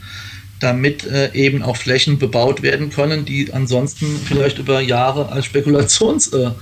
damit 0.61 1.05
äh, 1.05 1.35
eben 1.35 1.62
auch 1.62 1.77
Flächen 1.77 2.18
bebaut 2.18 2.62
werden 2.62 2.90
können, 2.90 3.25
die 3.25 3.53
ansonsten 3.53 4.07
vielleicht 4.25 4.59
über 4.59 4.81
Jahre 4.81 5.31
als 5.33 5.46
Spekulationsimmobilie 5.46 6.55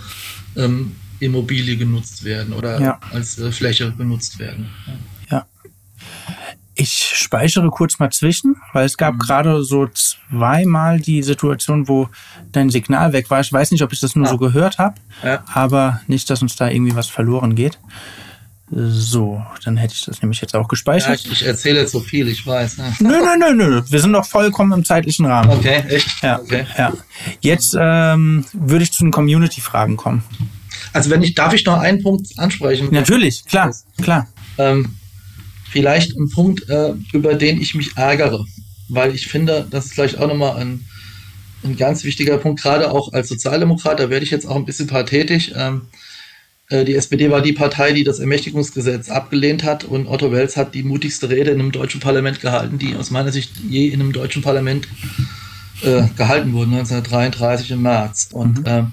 äh, 0.56 1.72
ähm, 1.74 1.78
genutzt 1.78 2.24
werden 2.24 2.54
oder 2.54 2.80
ja. 2.80 3.00
als 3.12 3.38
äh, 3.38 3.52
Fläche 3.52 3.90
benutzt 3.90 4.38
werden. 4.38 4.70
Ja. 4.86 4.94
Ich 6.76 7.12
speichere 7.14 7.70
kurz 7.70 7.98
mal 7.98 8.10
zwischen, 8.10 8.56
weil 8.72 8.84
es 8.84 8.96
gab 8.96 9.14
mhm. 9.14 9.18
gerade 9.18 9.62
so 9.62 9.86
zweimal 9.88 10.98
die 10.98 11.22
Situation, 11.22 11.88
wo 11.88 12.08
dein 12.52 12.70
Signal 12.70 13.12
weg 13.12 13.30
war. 13.30 13.40
Ich 13.40 13.52
weiß 13.52 13.70
nicht, 13.70 13.82
ob 13.82 13.92
ich 13.92 14.00
das 14.00 14.16
nur 14.16 14.26
ah. 14.26 14.30
so 14.30 14.38
gehört 14.38 14.78
habe, 14.78 14.96
ja. 15.22 15.44
aber 15.52 16.00
nicht, 16.08 16.28
dass 16.30 16.42
uns 16.42 16.56
da 16.56 16.68
irgendwie 16.68 16.96
was 16.96 17.08
verloren 17.08 17.54
geht. 17.54 17.78
So, 18.70 19.44
dann 19.64 19.76
hätte 19.76 19.94
ich 19.94 20.04
das 20.04 20.22
nämlich 20.22 20.40
jetzt 20.40 20.56
auch 20.56 20.66
gespeichert. 20.68 21.08
Ja, 21.08 21.14
ich, 21.14 21.30
ich 21.30 21.46
erzähle 21.46 21.80
jetzt 21.80 21.92
so 21.92 22.00
viel, 22.00 22.26
ich 22.28 22.46
weiß. 22.46 22.78
Ne? 22.78 22.94
Nö, 22.98 23.20
nö, 23.38 23.54
nö, 23.54 23.68
nö. 23.68 23.82
Wir 23.88 24.00
sind 24.00 24.10
noch 24.10 24.26
vollkommen 24.26 24.72
im 24.72 24.84
zeitlichen 24.84 25.26
Rahmen. 25.26 25.50
Okay, 25.50 25.84
echt? 25.88 26.08
Ja. 26.22 26.40
Okay. 26.40 26.66
ja. 26.76 26.92
Jetzt 27.40 27.76
ähm, 27.78 28.44
würde 28.52 28.84
ich 28.84 28.92
zu 28.92 29.04
den 29.04 29.12
Community-Fragen 29.12 29.96
kommen. 29.96 30.24
Also 30.92 31.10
wenn 31.10 31.22
ich, 31.22 31.34
darf 31.34 31.52
ich 31.52 31.64
noch 31.66 31.78
einen 31.78 32.02
Punkt 32.02 32.38
ansprechen? 32.38 32.88
Natürlich, 32.90 33.44
klar, 33.44 33.74
klar. 34.00 34.28
Ähm, 34.58 34.96
vielleicht 35.74 36.16
ein 36.16 36.28
Punkt, 36.28 36.70
äh, 36.70 36.92
über 37.12 37.34
den 37.34 37.60
ich 37.60 37.74
mich 37.74 37.96
ärgere, 37.96 38.44
weil 38.88 39.12
ich 39.12 39.26
finde, 39.26 39.66
das 39.68 39.86
ist 39.86 39.94
vielleicht 39.94 40.18
auch 40.18 40.28
nochmal 40.28 40.58
ein, 40.58 40.86
ein 41.64 41.76
ganz 41.76 42.04
wichtiger 42.04 42.38
Punkt, 42.38 42.62
gerade 42.62 42.92
auch 42.92 43.12
als 43.12 43.28
Sozialdemokrat, 43.28 43.98
da 43.98 44.08
werde 44.08 44.24
ich 44.24 44.30
jetzt 44.30 44.46
auch 44.46 44.54
ein 44.54 44.66
bisschen 44.66 44.86
pathetisch. 44.86 45.50
Ähm, 45.56 45.82
äh, 46.68 46.84
die 46.84 46.94
SPD 46.94 47.28
war 47.28 47.42
die 47.42 47.52
Partei, 47.52 47.92
die 47.92 48.04
das 48.04 48.20
Ermächtigungsgesetz 48.20 49.10
abgelehnt 49.10 49.64
hat 49.64 49.82
und 49.82 50.06
Otto 50.06 50.30
Wels 50.30 50.56
hat 50.56 50.76
die 50.76 50.84
mutigste 50.84 51.28
Rede 51.28 51.50
in 51.50 51.58
einem 51.58 51.72
deutschen 51.72 52.00
Parlament 52.00 52.40
gehalten, 52.40 52.78
die 52.78 52.94
aus 52.94 53.10
meiner 53.10 53.32
Sicht 53.32 53.50
je 53.68 53.88
in 53.88 54.00
einem 54.00 54.12
deutschen 54.12 54.42
Parlament 54.42 54.86
äh, 55.82 56.04
gehalten 56.16 56.52
wurde, 56.52 56.70
1933 56.70 57.72
im 57.72 57.82
März. 57.82 58.28
Und 58.30 58.60
mhm. 58.60 58.66
äh, 58.66 58.84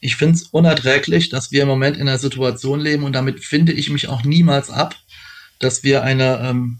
ich 0.00 0.16
finde 0.16 0.36
es 0.36 0.44
unerträglich, 0.44 1.28
dass 1.28 1.52
wir 1.52 1.64
im 1.64 1.68
Moment 1.68 1.98
in 1.98 2.08
einer 2.08 2.18
Situation 2.18 2.80
leben 2.80 3.04
und 3.04 3.12
damit 3.12 3.44
finde 3.44 3.72
ich 3.72 3.90
mich 3.90 4.08
auch 4.08 4.24
niemals 4.24 4.70
ab, 4.70 4.96
dass 5.58 5.82
wir 5.82 6.02
eine 6.02 6.40
ähm, 6.40 6.78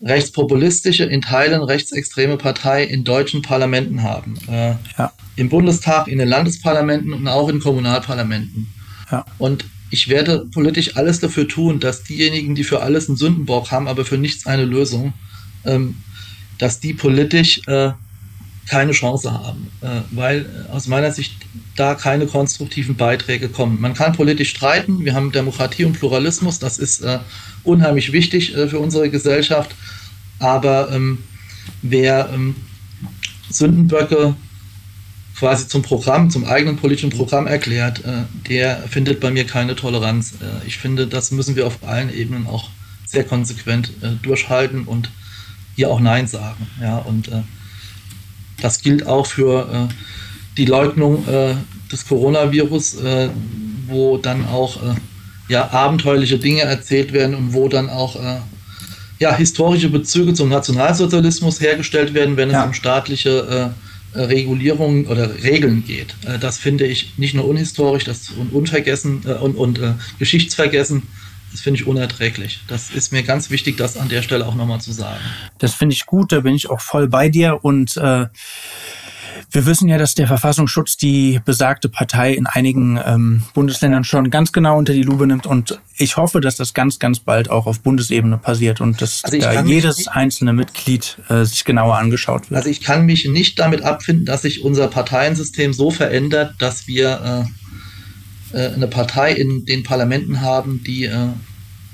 rechtspopulistische, 0.00 1.04
in 1.04 1.22
Teilen 1.22 1.62
rechtsextreme 1.62 2.36
Partei 2.36 2.84
in 2.84 3.04
deutschen 3.04 3.42
Parlamenten 3.42 4.02
haben. 4.02 4.36
Äh, 4.48 4.74
ja. 4.96 5.12
Im 5.36 5.48
Bundestag, 5.48 6.08
in 6.08 6.18
den 6.18 6.28
Landesparlamenten 6.28 7.12
und 7.12 7.26
auch 7.28 7.48
in 7.48 7.60
Kommunalparlamenten. 7.60 8.68
Ja. 9.10 9.24
Und 9.38 9.64
ich 9.90 10.08
werde 10.08 10.46
politisch 10.52 10.96
alles 10.96 11.20
dafür 11.20 11.48
tun, 11.48 11.80
dass 11.80 12.04
diejenigen, 12.04 12.54
die 12.54 12.64
für 12.64 12.82
alles 12.82 13.08
einen 13.08 13.16
Sündenbock 13.16 13.70
haben, 13.70 13.88
aber 13.88 14.04
für 14.04 14.18
nichts 14.18 14.46
eine 14.46 14.64
Lösung, 14.64 15.14
ähm, 15.64 15.96
dass 16.58 16.80
die 16.80 16.94
politisch 16.94 17.62
äh, 17.66 17.92
keine 18.68 18.92
Chance 18.92 19.32
haben, 19.32 19.70
äh, 19.80 20.02
weil 20.10 20.40
äh, 20.40 20.72
aus 20.72 20.86
meiner 20.86 21.10
Sicht 21.10 21.34
da 21.74 21.94
keine 21.94 22.26
konstruktiven 22.26 22.96
Beiträge 22.96 23.48
kommen. 23.48 23.80
Man 23.80 23.94
kann 23.94 24.12
politisch 24.12 24.50
streiten, 24.50 25.04
wir 25.04 25.14
haben 25.14 25.32
Demokratie 25.32 25.84
und 25.84 25.94
Pluralismus, 25.94 26.58
das 26.58 26.78
ist 26.78 27.00
äh, 27.00 27.18
unheimlich 27.64 28.12
wichtig 28.12 28.52
für 28.52 28.78
unsere 28.78 29.10
Gesellschaft, 29.10 29.74
aber 30.38 30.90
ähm, 30.92 31.18
wer 31.82 32.30
ähm, 32.32 32.56
Sündenböcke 33.50 34.34
quasi 35.38 35.68
zum 35.68 35.82
Programm, 35.82 36.30
zum 36.30 36.44
eigenen 36.44 36.76
politischen 36.76 37.10
Programm 37.10 37.46
erklärt, 37.46 38.02
der 38.48 38.82
findet 38.88 39.20
bei 39.20 39.30
mir 39.30 39.46
keine 39.46 39.76
Toleranz. 39.76 40.34
Ich 40.66 40.78
finde, 40.78 41.06
das 41.06 41.30
müssen 41.30 41.54
wir 41.54 41.64
auf 41.64 41.78
allen 41.86 42.12
Ebenen 42.12 42.48
auch 42.48 42.70
sehr 43.06 43.22
konsequent 43.22 43.92
durchhalten 44.22 44.82
und 44.82 45.10
hier 45.76 45.90
auch 45.90 46.00
Nein 46.00 46.26
sagen. 46.26 46.66
Ja, 46.82 46.98
und 46.98 47.30
das 48.60 48.82
gilt 48.82 49.06
auch 49.06 49.26
für 49.26 49.88
äh, 49.90 49.94
die 50.56 50.66
Leugnung 50.66 51.26
äh, 51.28 51.54
des 51.90 52.06
Coronavirus, 52.06 52.96
wo 53.86 54.18
dann 54.18 54.44
auch 54.44 54.78
ja, 55.48 55.70
abenteuerliche 55.70 56.38
Dinge 56.38 56.60
erzählt 56.60 57.14
werden 57.14 57.34
und 57.34 57.54
wo 57.54 57.66
dann 57.68 57.88
auch 57.88 58.20
ja, 59.18 59.34
historische 59.34 59.88
Bezüge 59.88 60.34
zum 60.34 60.50
Nationalsozialismus 60.50 61.62
hergestellt 61.62 62.12
werden, 62.12 62.36
wenn 62.36 62.50
ja. 62.50 62.60
es 62.60 62.66
um 62.66 62.74
staatliche 62.74 63.72
Regulierungen 64.14 65.06
oder 65.06 65.42
Regeln 65.42 65.84
geht. 65.86 66.14
Äh, 66.26 66.38
das 66.38 66.58
finde 66.58 66.86
ich 66.86 67.14
nicht 67.18 67.34
nur 67.34 67.46
unhistorisch 67.46 68.04
das 68.04 68.30
und 68.30 68.52
unvergessen 68.52 69.22
äh, 69.26 69.32
und, 69.32 69.56
und 69.56 69.78
äh, 69.78 69.92
geschichtsvergessen. 70.18 71.02
Das 71.52 71.60
finde 71.60 71.80
ich 71.80 71.86
unerträglich. 71.86 72.60
Das 72.68 72.90
ist 72.90 73.12
mir 73.12 73.22
ganz 73.22 73.50
wichtig, 73.50 73.76
das 73.76 73.96
an 73.96 74.08
der 74.08 74.22
Stelle 74.22 74.46
auch 74.46 74.54
nochmal 74.54 74.80
zu 74.80 74.92
sagen. 74.92 75.20
Das 75.58 75.74
finde 75.74 75.94
ich 75.94 76.06
gut, 76.06 76.32
da 76.32 76.40
bin 76.40 76.54
ich 76.54 76.70
auch 76.70 76.80
voll 76.80 77.08
bei 77.08 77.28
dir 77.28 77.64
und 77.64 77.96
äh, 77.96 78.26
wir 79.50 79.66
wissen 79.66 79.88
ja, 79.88 79.98
dass 79.98 80.14
der 80.14 80.26
Verfassungsschutz 80.26 80.96
die 80.96 81.40
besagte 81.44 81.88
Partei 81.88 82.34
in 82.34 82.46
einigen 82.46 83.00
ähm, 83.04 83.42
Bundesländern 83.54 84.04
schon 84.04 84.30
ganz 84.30 84.52
genau 84.52 84.76
unter 84.76 84.92
die 84.92 85.02
Lupe 85.02 85.26
nimmt 85.26 85.46
und 85.46 85.80
ich 85.96 86.16
hoffe, 86.16 86.40
dass 86.40 86.56
das 86.56 86.74
ganz, 86.74 86.98
ganz 86.98 87.20
bald 87.20 87.50
auch 87.50 87.66
auf 87.66 87.80
Bundesebene 87.80 88.38
passiert 88.38 88.80
und 88.80 89.00
dass 89.00 89.24
also 89.24 89.38
da 89.38 89.62
jedes 89.62 90.06
einzelne 90.08 90.52
Mitglied 90.52 91.18
äh, 91.28 91.44
sich 91.44 91.64
genauer 91.64 91.96
angeschaut 91.96 92.50
wird. 92.50 92.58
Also 92.58 92.68
ich 92.68 92.82
kann 92.82 93.06
mich 93.06 93.26
nicht 93.26 93.58
damit 93.58 93.82
abfinden, 93.82 94.26
dass 94.26 94.42
sich 94.42 94.62
unser 94.62 94.88
Parteiensystem 94.88 95.72
so 95.72 95.90
verändert, 95.90 96.54
dass 96.58 96.86
wir 96.86 97.46
äh, 97.46 97.50
eine 98.52 98.88
Partei 98.88 99.32
in 99.32 99.64
den 99.66 99.82
Parlamenten 99.82 100.40
haben, 100.40 100.82
die 100.84 101.04
äh, 101.04 101.28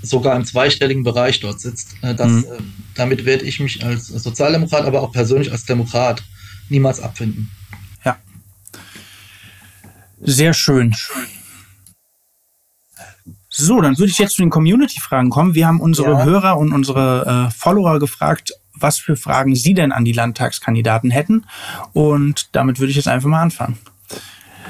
sogar 0.04 0.36
im 0.36 0.44
zweistelligen 0.44 1.02
Bereich 1.02 1.40
dort 1.40 1.60
sitzt. 1.60 1.96
Äh, 2.02 2.14
das, 2.14 2.30
mhm. 2.30 2.44
Äh, 2.44 2.62
damit 2.94 3.24
werde 3.24 3.44
ich 3.44 3.60
mich 3.60 3.84
als 3.84 4.08
Sozialdemokrat, 4.08 4.84
aber 4.84 5.02
auch 5.02 5.12
persönlich 5.12 5.50
als 5.50 5.64
Demokrat 5.64 6.22
niemals 6.68 7.00
abfinden. 7.00 7.50
Ja. 8.04 8.16
Sehr 10.20 10.54
schön. 10.54 10.94
So, 13.48 13.80
dann 13.80 13.98
würde 13.98 14.10
ich 14.10 14.18
jetzt 14.18 14.34
zu 14.34 14.42
den 14.42 14.50
Community-Fragen 14.50 15.30
kommen. 15.30 15.54
Wir 15.54 15.68
haben 15.68 15.80
unsere 15.80 16.10
ja. 16.10 16.24
Hörer 16.24 16.58
und 16.58 16.72
unsere 16.72 17.48
äh, 17.48 17.54
Follower 17.56 18.00
gefragt, 18.00 18.52
was 18.74 18.98
für 18.98 19.16
Fragen 19.16 19.54
sie 19.54 19.74
denn 19.74 19.92
an 19.92 20.04
die 20.04 20.12
Landtagskandidaten 20.12 21.10
hätten. 21.10 21.46
Und 21.92 22.48
damit 22.52 22.80
würde 22.80 22.90
ich 22.90 22.96
jetzt 22.96 23.06
einfach 23.06 23.28
mal 23.28 23.42
anfangen. 23.42 23.78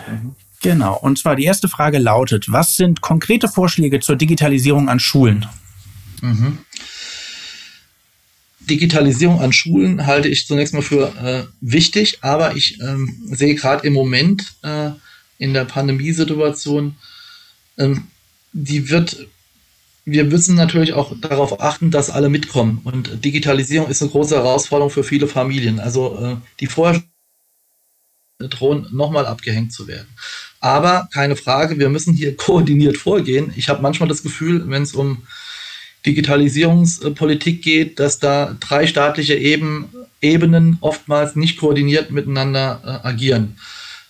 Mhm. 0.07 0.37
Genau. 0.65 0.97
Und 0.97 1.19
zwar 1.19 1.37
die 1.37 1.45
erste 1.45 1.69
Frage 1.69 1.99
lautet, 1.99 2.51
was 2.51 2.77
sind 2.77 3.03
konkrete 3.03 3.49
Vorschläge 3.49 4.01
zur 4.01 4.17
Digitalisierung 4.17 4.89
an 4.89 4.99
Schulen? 4.99 5.45
Mhm. 6.23 6.59
Digitalisierung 8.61 9.43
an 9.43 9.53
Schulen 9.53 10.07
halte 10.07 10.29
ich 10.29 10.47
zunächst 10.47 10.73
mal 10.73 10.81
für 10.81 11.15
äh, 11.23 11.45
wichtig, 11.61 12.21
aber 12.23 12.57
ich 12.57 12.81
ähm, 12.81 13.15
sehe 13.27 13.55
gerade 13.57 13.87
im 13.87 13.93
Moment 13.93 14.55
äh, 14.63 14.93
in 15.37 15.53
der 15.53 15.67
Pandemiesituation, 15.67 16.97
ähm, 17.77 18.07
die 18.55 18.89
wird, 18.89 19.19
wir 20.07 20.25
müssen 20.25 20.55
natürlich 20.55 20.95
auch 20.95 21.13
darauf 21.21 21.61
achten, 21.61 21.91
dass 21.91 22.09
alle 22.09 22.31
mitkommen. 22.31 22.81
Und 22.85 23.23
Digitalisierung 23.23 23.91
ist 23.91 24.01
eine 24.01 24.13
große 24.13 24.35
Herausforderung 24.35 24.91
für 24.91 25.05
viele 25.05 25.27
Familien. 25.27 25.79
Also 25.79 26.19
äh, 26.19 26.37
die 26.59 26.69
vorher 26.69 27.03
drohen, 28.39 28.89
nochmal 28.93 29.27
abgehängt 29.27 29.73
zu 29.73 29.87
werden. 29.87 30.09
Aber 30.65 31.11
keine 31.13 31.37
Frage, 31.37 31.79
wir 31.79 31.91
müssen 31.91 32.15
hier 32.15 32.35
koordiniert 32.39 32.97
vorgehen. 32.97 33.53
Ich 33.55 33.69
habe 33.69 33.83
manchmal 33.83 34.09
das 34.09 34.23
Gefühl, 34.23 34.65
wenn 34.71 34.83
es 34.83 34.95
um 34.95 35.19
Digitalisierungspolitik 36.07 37.63
geht, 37.63 38.01
dass 38.01 38.19
da 38.19 38.57
drei 38.61 38.87
staatliche 38.87 39.35
Eben, 39.35 39.89
Ebenen 40.23 40.79
oftmals 40.81 41.37
nicht 41.37 41.59
koordiniert 41.59 42.11
miteinander 42.11 42.81
äh, 42.83 43.07
agieren. 43.07 43.59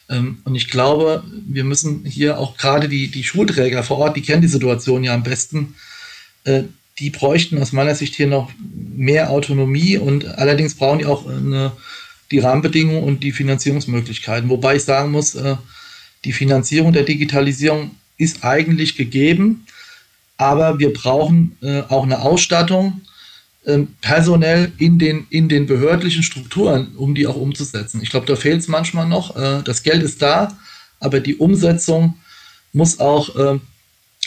Ähm, 0.09 0.39
und 0.45 0.55
ich 0.55 0.69
glaube, 0.71 1.25
wir 1.45 1.65
müssen 1.65 2.05
hier 2.05 2.39
auch 2.39 2.57
gerade 2.57 2.89
die, 2.89 3.09
die 3.09 3.25
Schulträger 3.25 3.83
vor 3.83 3.99
Ort, 3.99 4.17
die 4.17 4.23
kennen 4.23 4.43
die 4.43 4.47
Situation 4.47 5.03
ja 5.03 5.13
am 5.13 5.25
besten, 5.25 5.75
äh, 6.45 6.63
die 7.01 7.11
bräuchten 7.11 7.61
aus 7.61 7.73
meiner 7.73 7.97
Sicht 7.97 8.15
hier 8.15 8.29
noch 8.29 8.53
mehr 8.97 9.31
Autonomie 9.31 9.99
und 9.99 10.25
allerdings 10.39 10.77
brauchen 10.77 11.01
die 11.01 11.07
auch 11.07 11.27
eine, 11.29 11.73
die 12.31 12.39
Rahmenbedingungen 12.39 13.03
und 13.03 13.25
die 13.25 13.33
Finanzierungsmöglichkeiten. 13.33 14.49
Wobei 14.49 14.77
ich 14.77 14.85
sagen 14.85 15.11
muss, 15.11 15.35
äh, 15.35 15.57
die 16.25 16.33
Finanzierung 16.33 16.93
der 16.93 17.05
Digitalisierung 17.05 17.93
ist 18.17 18.45
eigentlich 18.45 18.97
gegeben 18.97 19.67
aber 20.37 20.79
wir 20.79 20.93
brauchen 20.93 21.57
äh, 21.63 21.83
auch 21.83 22.03
eine 22.03 22.21
Ausstattung 22.21 23.03
äh, 23.65 23.81
personell 24.01 24.73
in 24.79 24.99
den, 24.99 25.27
in 25.31 25.49
den 25.49 25.67
behördlichen 25.67 26.23
Strukturen, 26.23 26.95
um 26.97 27.15
die 27.15 27.27
auch 27.27 27.37
umzusetzen. 27.37 28.01
Ich 28.03 28.11
glaube, 28.11 28.27
da 28.27 28.37
fehlt 28.37 28.61
es 28.61 28.69
manchmal 28.69 29.09
noch. 29.09 29.37
Äh, 29.37 29.63
das 29.63 29.83
Geld 29.83 30.03
ist 30.03 30.23
da, 30.23 30.57
aber 31.01 31.21
die 31.21 31.37
Umsetzung 31.37 32.19
muss 32.73 32.99
auch 32.99 33.35
äh, 33.37 33.59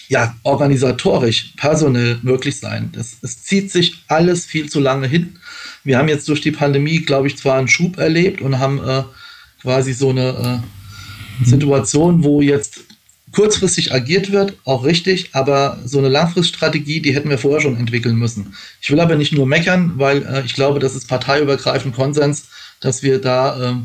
ja, 0.07 0.35
organisatorisch, 0.43 1.53
personell 1.57 2.19
möglich 2.21 2.59
sein. 2.59 2.89
Das, 2.93 3.17
es 3.21 3.43
zieht 3.43 3.71
sich 3.71 4.03
alles 4.07 4.45
viel 4.45 4.69
zu 4.69 4.79
lange 4.79 5.07
hin. 5.07 5.37
Wir 5.83 5.97
haben 5.97 6.07
jetzt 6.07 6.29
durch 6.29 6.39
die 6.39 6.51
Pandemie, 6.51 6.99
glaube 7.01 7.27
ich, 7.27 7.37
zwar 7.37 7.57
einen 7.57 7.67
Schub 7.67 7.97
erlebt 7.97 8.41
und 8.41 8.59
haben 8.59 8.79
äh, 8.79 9.03
quasi 9.61 9.91
so 9.91 10.11
eine 10.11 10.63
äh, 11.41 11.45
Situation, 11.45 12.23
wo 12.23 12.41
jetzt 12.41 12.81
kurzfristig 13.31 13.93
agiert 13.93 14.31
wird, 14.31 14.53
auch 14.63 14.83
richtig, 14.83 15.29
aber 15.33 15.79
so 15.85 15.99
eine 15.99 16.09
Langfriststrategie, 16.09 17.01
die 17.01 17.13
hätten 17.13 17.29
wir 17.29 17.37
vorher 17.37 17.61
schon 17.61 17.77
entwickeln 17.77 18.15
müssen. 18.15 18.55
Ich 18.81 18.89
will 18.89 18.99
aber 18.99 19.15
nicht 19.15 19.33
nur 19.33 19.45
meckern, 19.45 19.93
weil 19.95 20.23
äh, 20.23 20.43
ich 20.45 20.53
glaube, 20.53 20.79
das 20.79 20.95
ist 20.95 21.07
parteiübergreifend 21.07 21.95
Konsens, 21.95 22.47
dass 22.79 23.03
wir 23.03 23.19
da 23.19 23.71
äh, 23.71 23.75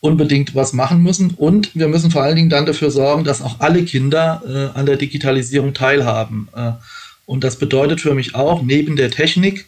unbedingt 0.00 0.54
was 0.54 0.72
machen 0.72 1.02
müssen. 1.02 1.30
Und 1.30 1.74
wir 1.74 1.88
müssen 1.88 2.10
vor 2.10 2.22
allen 2.22 2.36
Dingen 2.36 2.50
dann 2.50 2.66
dafür 2.66 2.90
sorgen, 2.90 3.24
dass 3.24 3.42
auch 3.42 3.60
alle 3.60 3.84
Kinder 3.84 4.42
äh, 4.46 4.78
an 4.78 4.86
der 4.86 4.96
Digitalisierung 4.96 5.74
teilhaben. 5.74 6.48
Äh, 6.54 6.72
und 7.26 7.44
das 7.44 7.56
bedeutet 7.56 8.00
für 8.00 8.14
mich 8.14 8.34
auch, 8.34 8.62
neben 8.62 8.96
der 8.96 9.10
Technik, 9.10 9.66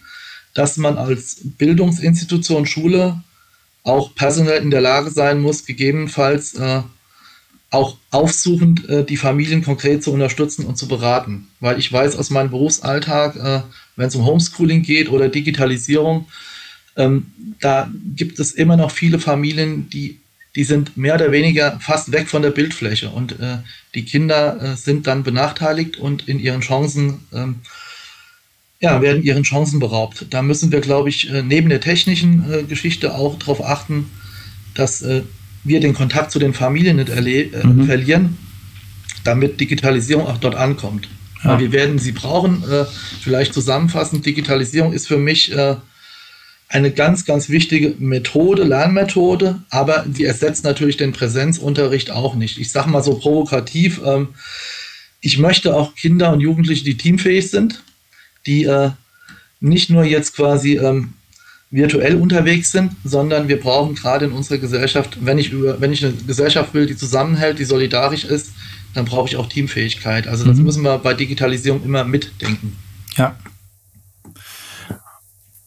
dass 0.55 0.77
man 0.77 0.97
als 0.97 1.41
Bildungsinstitution 1.59 2.67
Schule 2.67 3.23
auch 3.83 4.15
personell 4.15 4.63
in 4.63 4.71
der 4.71 4.81
Lage 4.81 5.11
sein 5.11 5.41
muss, 5.41 5.65
gegebenenfalls 5.65 6.55
äh, 6.55 6.83
auch 7.71 7.97
aufsuchend 8.11 8.89
äh, 8.89 9.05
die 9.05 9.17
Familien 9.17 9.63
konkret 9.63 10.03
zu 10.03 10.13
unterstützen 10.13 10.67
und 10.67 10.77
zu 10.77 10.89
beraten. 10.89 11.49
Weil 11.61 11.79
ich 11.79 11.93
weiß 11.93 12.17
aus 12.17 12.31
meinem 12.31 12.51
Berufsalltag, 12.51 13.37
äh, 13.37 13.63
wenn 13.97 14.09
es 14.09 14.17
um 14.17 14.27
Homeschooling 14.27 14.83
geht 14.83 15.09
oder 15.09 15.29
Digitalisierung, 15.29 16.27
ähm, 16.97 17.27
da 17.61 17.91
gibt 18.17 18.41
es 18.41 18.53
immer 18.53 18.77
noch 18.77 18.91
viele 18.91 19.21
Familien, 19.21 19.89
die, 19.89 20.19
die 20.57 20.65
sind 20.65 20.97
mehr 20.97 21.15
oder 21.15 21.31
weniger 21.31 21.79
fast 21.81 22.11
weg 22.11 22.29
von 22.29 22.43
der 22.43 22.51
Bildfläche 22.51 23.11
und 23.11 23.39
äh, 23.39 23.59
die 23.95 24.05
Kinder 24.05 24.61
äh, 24.61 24.77
sind 24.77 25.07
dann 25.07 25.23
benachteiligt 25.23 25.97
und 25.97 26.29
in 26.29 26.41
ihren 26.41 26.63
Chancen, 26.63 27.21
ähm, 27.33 27.61
ja, 28.81 29.03
werden 29.03 29.23
ihren 29.23 29.43
Chancen 29.43 29.79
beraubt. 29.79 30.27
Da 30.31 30.43
müssen 30.43 30.73
wir, 30.73 30.81
glaube 30.81 31.09
ich, 31.09 31.31
äh, 31.31 31.43
neben 31.43 31.69
der 31.69 31.81
technischen 31.81 32.51
äh, 32.51 32.63
Geschichte 32.63 33.15
auch 33.15 33.39
darauf 33.39 33.65
achten, 33.65 34.07
dass 34.75 35.05
wir 35.65 35.81
den 35.81 35.95
Kontakt 35.95 36.31
zu 36.31 36.39
den 36.39 36.55
Familien 36.55 36.97
nicht 36.97 37.11
äh, 37.11 37.67
mhm. 37.67 37.85
verlieren, 37.85 38.39
damit 39.25 39.61
Digitalisierung 39.61 40.27
auch 40.27 40.39
dort 40.39 40.55
ankommt. 40.55 41.09
Ja. 41.45 41.59
wir 41.59 41.73
werden 41.73 41.99
sie 41.99 42.13
brauchen. 42.13 42.63
Äh, 42.71 42.85
vielleicht 43.23 43.55
zusammenfassend, 43.55 44.27
Digitalisierung 44.27 44.93
ist 44.93 45.09
für 45.09 45.17
mich 45.17 45.53
äh, 45.53 45.77
eine 46.69 46.91
ganz, 46.91 47.25
ganz 47.25 47.49
wichtige 47.49 47.95
Methode, 47.99 48.63
Lernmethode, 48.63 49.63
aber 49.71 50.05
die 50.07 50.25
ersetzt 50.25 50.65
natürlich 50.65 50.97
den 50.97 51.13
Präsenzunterricht 51.13 52.11
auch 52.11 52.35
nicht. 52.35 52.59
Ich 52.59 52.71
sage 52.71 52.91
mal 52.91 53.03
so 53.03 53.15
provokativ, 53.15 54.01
ähm, 54.05 54.29
ich 55.21 55.39
möchte 55.39 55.75
auch 55.75 55.95
Kinder 55.95 56.33
und 56.33 56.41
Jugendliche, 56.41 56.85
die 56.85 56.97
teamfähig 56.97 57.51
sind, 57.51 57.83
die 58.47 58.65
äh, 58.65 58.91
nicht 59.61 59.91
nur 59.91 60.05
jetzt 60.05 60.35
quasi 60.35 60.79
ähm, 60.79 61.15
virtuell 61.71 62.17
unterwegs 62.17 62.73
sind, 62.73 62.93
sondern 63.05 63.49
wir 63.49 63.61
brauchen 63.61 63.95
gerade 63.95 64.25
in 64.25 64.33
unserer 64.33 64.59
Gesellschaft, 64.59 65.19
wenn 65.21 65.39
ich 65.39 65.53
über, 65.53 65.81
wenn 65.81 65.93
ich 65.93 66.05
eine 66.05 66.15
Gesellschaft 66.15 66.75
will, 66.75 66.87
die 66.87 66.97
zusammenhält, 66.97 67.59
die 67.59 67.65
solidarisch 67.65 68.25
ist, 68.25 68.53
dann 68.95 69.05
brauche 69.05 69.29
ich 69.29 69.37
auch 69.37 69.49
Teamfähigkeit. 69.49 70.27
Also 70.27 70.45
das 70.45 70.59
mhm. 70.59 70.65
müssen 70.65 70.83
wir 70.83 70.99
bei 70.99 71.15
Digitalisierung 71.15 71.85
immer 71.85 72.05
mitdenken. 72.05 72.77
Ja. 73.17 73.37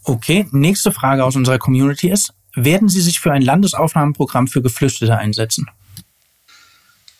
Okay, 0.04 0.46
nächste 0.52 0.92
Frage 0.92 1.24
aus 1.24 1.38
unserer 1.38 1.58
Community 1.58 2.10
ist, 2.10 2.34
werden 2.56 2.90
Sie 2.90 3.00
sich 3.00 3.22
für 3.22 3.32
ein 3.32 3.42
Landesaufnahmeprogramm 3.42 4.48
für 4.48 4.62
Geflüchtete 4.62 5.18
einsetzen? 5.18 5.68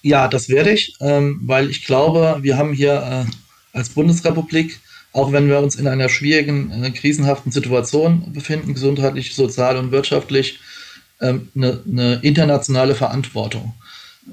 Ja, 0.02 0.28
das 0.28 0.50
werde 0.50 0.72
ich, 0.72 0.96
ähm, 1.00 1.40
weil 1.46 1.70
ich 1.70 1.86
glaube, 1.86 2.40
wir 2.42 2.58
haben 2.58 2.74
hier 2.74 3.26
äh, 3.26 3.78
als 3.78 3.90
Bundesrepublik 3.90 4.82
auch 5.14 5.32
wenn 5.32 5.48
wir 5.48 5.60
uns 5.60 5.76
in 5.76 5.88
einer 5.88 6.10
schwierigen, 6.10 6.84
äh, 6.84 6.92
krisenhaften 6.92 7.52
Situation 7.52 8.34
befinden, 8.34 8.74
gesundheitlich, 8.74 9.36
sozial 9.36 9.78
und 9.78 9.92
wirtschaftlich, 9.92 10.60
ähm, 11.22 11.50
eine, 11.56 11.82
eine, 11.90 12.16
internationale 12.16 12.96
Verantwortung, 12.96 13.74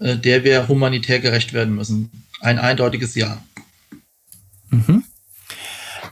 äh, 0.01 0.16
der 0.16 0.43
wir 0.43 0.69
humanitär 0.69 1.21
gerecht 1.21 1.53
werden 1.53 1.75
müssen. 1.75 2.11
Ein 2.40 2.59
eindeutiges 2.59 3.14
Ja. 3.14 3.43
Mhm. 4.71 5.05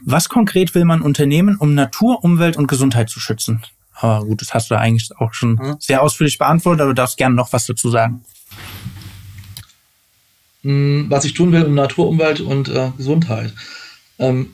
Was 0.01 0.29
konkret 0.29 0.75
will 0.75 0.85
man 0.85 1.01
unternehmen, 1.01 1.57
um 1.57 1.73
Natur, 1.73 2.23
Umwelt 2.23 2.55
und 2.55 2.67
Gesundheit 2.67 3.09
zu 3.09 3.19
schützen? 3.19 3.63
Aber 3.93 4.25
gut, 4.25 4.41
das 4.41 4.53
hast 4.53 4.71
du 4.71 4.75
eigentlich 4.75 5.09
auch 5.17 5.33
schon 5.33 5.55
mhm. 5.55 5.75
sehr 5.79 6.01
ausführlich 6.01 6.37
beantwortet, 6.37 6.81
aber 6.81 6.91
du 6.91 6.95
darfst 6.95 7.17
gerne 7.17 7.35
noch 7.35 7.51
was 7.51 7.65
dazu 7.65 7.89
sagen. 7.89 8.23
Hm, 10.61 11.07
was 11.09 11.25
ich 11.25 11.33
tun 11.33 11.51
will, 11.51 11.63
um 11.63 11.73
Natur, 11.73 12.07
Umwelt 12.07 12.39
und 12.39 12.69
äh, 12.69 12.91
Gesundheit. 12.95 13.53
Ähm, 14.19 14.51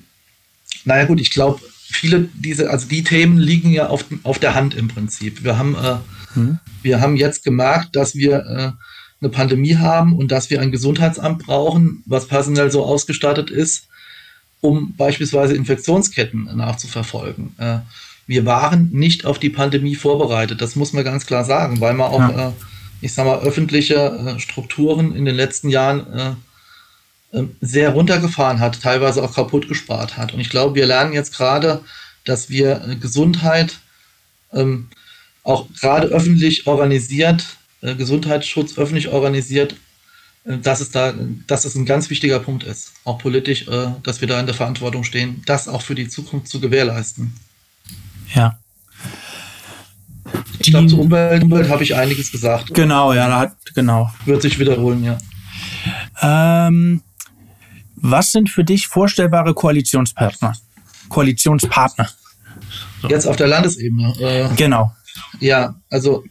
naja 0.86 1.06
gut, 1.06 1.20
ich 1.20 1.32
glaube, 1.32 1.60
viele 1.72 2.30
diese, 2.34 2.70
also 2.70 2.88
die 2.88 3.04
Themen 3.04 3.38
liegen 3.38 3.72
ja 3.72 3.88
auf, 3.88 4.06
auf 4.24 4.40
der 4.40 4.56
Hand 4.56 4.76
im 4.76 4.88
Prinzip. 4.88 5.44
Wir 5.44 5.58
haben, 5.58 5.76
äh, 5.76 5.98
hm. 6.34 6.60
wir 6.82 7.02
haben 7.02 7.16
jetzt 7.16 7.44
gemerkt, 7.44 7.96
dass 7.96 8.16
wir 8.16 8.38
äh, 8.38 8.72
eine 9.22 9.30
Pandemie 9.32 9.78
haben 9.78 10.14
und 10.14 10.32
dass 10.32 10.50
wir 10.50 10.62
ein 10.62 10.72
Gesundheitsamt 10.72 11.46
brauchen, 11.46 12.04
was 12.06 12.28
personell 12.28 12.72
so 12.72 12.84
ausgestattet 12.84 13.50
ist, 13.50 13.88
um 14.62 14.96
beispielsweise 14.96 15.56
Infektionsketten 15.56 16.50
nachzuverfolgen. 16.56 17.56
Äh, 17.58 17.80
wir 18.28 18.46
waren 18.46 18.90
nicht 18.92 19.26
auf 19.26 19.40
die 19.40 19.50
Pandemie 19.50 19.96
vorbereitet, 19.96 20.62
das 20.62 20.76
muss 20.76 20.94
man 20.94 21.04
ganz 21.04 21.26
klar 21.26 21.46
sagen, 21.46 21.80
weil 21.80 21.94
man 21.94 22.12
auch, 22.12 22.20
ja. 22.20 22.50
äh, 22.50 22.52
ich 23.02 23.14
sag 23.14 23.26
mal, 23.26 23.40
öffentliche 23.40 23.96
äh, 23.96 24.40
Strukturen 24.40 25.16
in 25.16 25.26
den 25.26 25.36
letzten 25.36 25.70
Jahren 25.70 26.14
äh, 26.14 26.32
sehr 27.62 27.92
runtergefahren 27.92 28.60
hat, 28.60 28.82
teilweise 28.82 29.24
auch 29.24 29.34
kaputt 29.34 29.68
gespart 29.68 30.18
hat. 30.18 30.34
Und 30.34 30.40
ich 30.40 30.50
glaube, 30.50 30.76
wir 30.76 30.86
lernen 30.86 31.14
jetzt 31.14 31.36
gerade, 31.36 31.82
dass 32.24 32.50
wir 32.50 32.82
äh, 32.88 32.96
Gesundheit 32.96 33.80
ähm, 34.54 34.90
auch 35.44 35.68
gerade 35.80 36.08
öffentlich 36.08 36.68
organisiert, 36.68 37.46
äh, 37.82 37.96
Gesundheitsschutz 37.96 38.78
öffentlich 38.78 39.10
organisiert, 39.10 39.76
äh, 40.46 40.58
dass 40.58 40.82
es 40.82 40.92
da, 40.92 41.14
dass 41.48 41.66
es 41.66 41.76
ein 41.76 41.86
ganz 41.86 42.10
wichtiger 42.10 42.40
Punkt 42.40 42.64
ist, 42.64 42.94
auch 43.04 43.18
politisch, 43.18 43.68
äh, 43.68 43.88
dass 44.04 44.22
wir 44.22 44.28
da 44.28 44.40
in 44.40 44.46
der 44.46 44.56
Verantwortung 44.56 45.04
stehen, 45.04 45.44
das 45.46 45.68
auch 45.68 45.82
für 45.82 45.96
die 45.96 46.08
Zukunft 46.08 46.48
zu 46.48 46.60
gewährleisten. 46.60 47.34
Ja. 48.34 48.58
Ich 50.60 50.72
glaube, 50.72 50.88
zur 50.88 51.00
Umwelt, 51.00 51.44
Umwelt 51.44 51.70
habe 51.70 51.84
ich 51.84 51.96
einiges 51.96 52.32
gesagt. 52.32 52.74
Genau, 52.74 53.14
ja, 53.14 53.28
da 53.28 53.40
hat, 53.40 53.56
genau. 53.76 54.12
Wird 54.26 54.42
sich 54.42 54.58
wiederholen, 54.58 55.04
ja. 55.04 55.18
Ähm, 56.22 57.02
was 58.12 58.32
sind 58.32 58.50
für 58.50 58.64
dich 58.64 58.88
vorstellbare 58.88 59.54
Koalitionspartner? 59.54 60.54
Koalitionspartner. 61.10 62.10
So. 63.02 63.10
Jetzt 63.10 63.28
auf 63.28 63.36
der 63.36 63.48
Landesebene. 63.48 64.14
Äh, 64.20 64.56
genau. 64.56 64.92
Ja, 65.40 65.76
also 65.90 66.24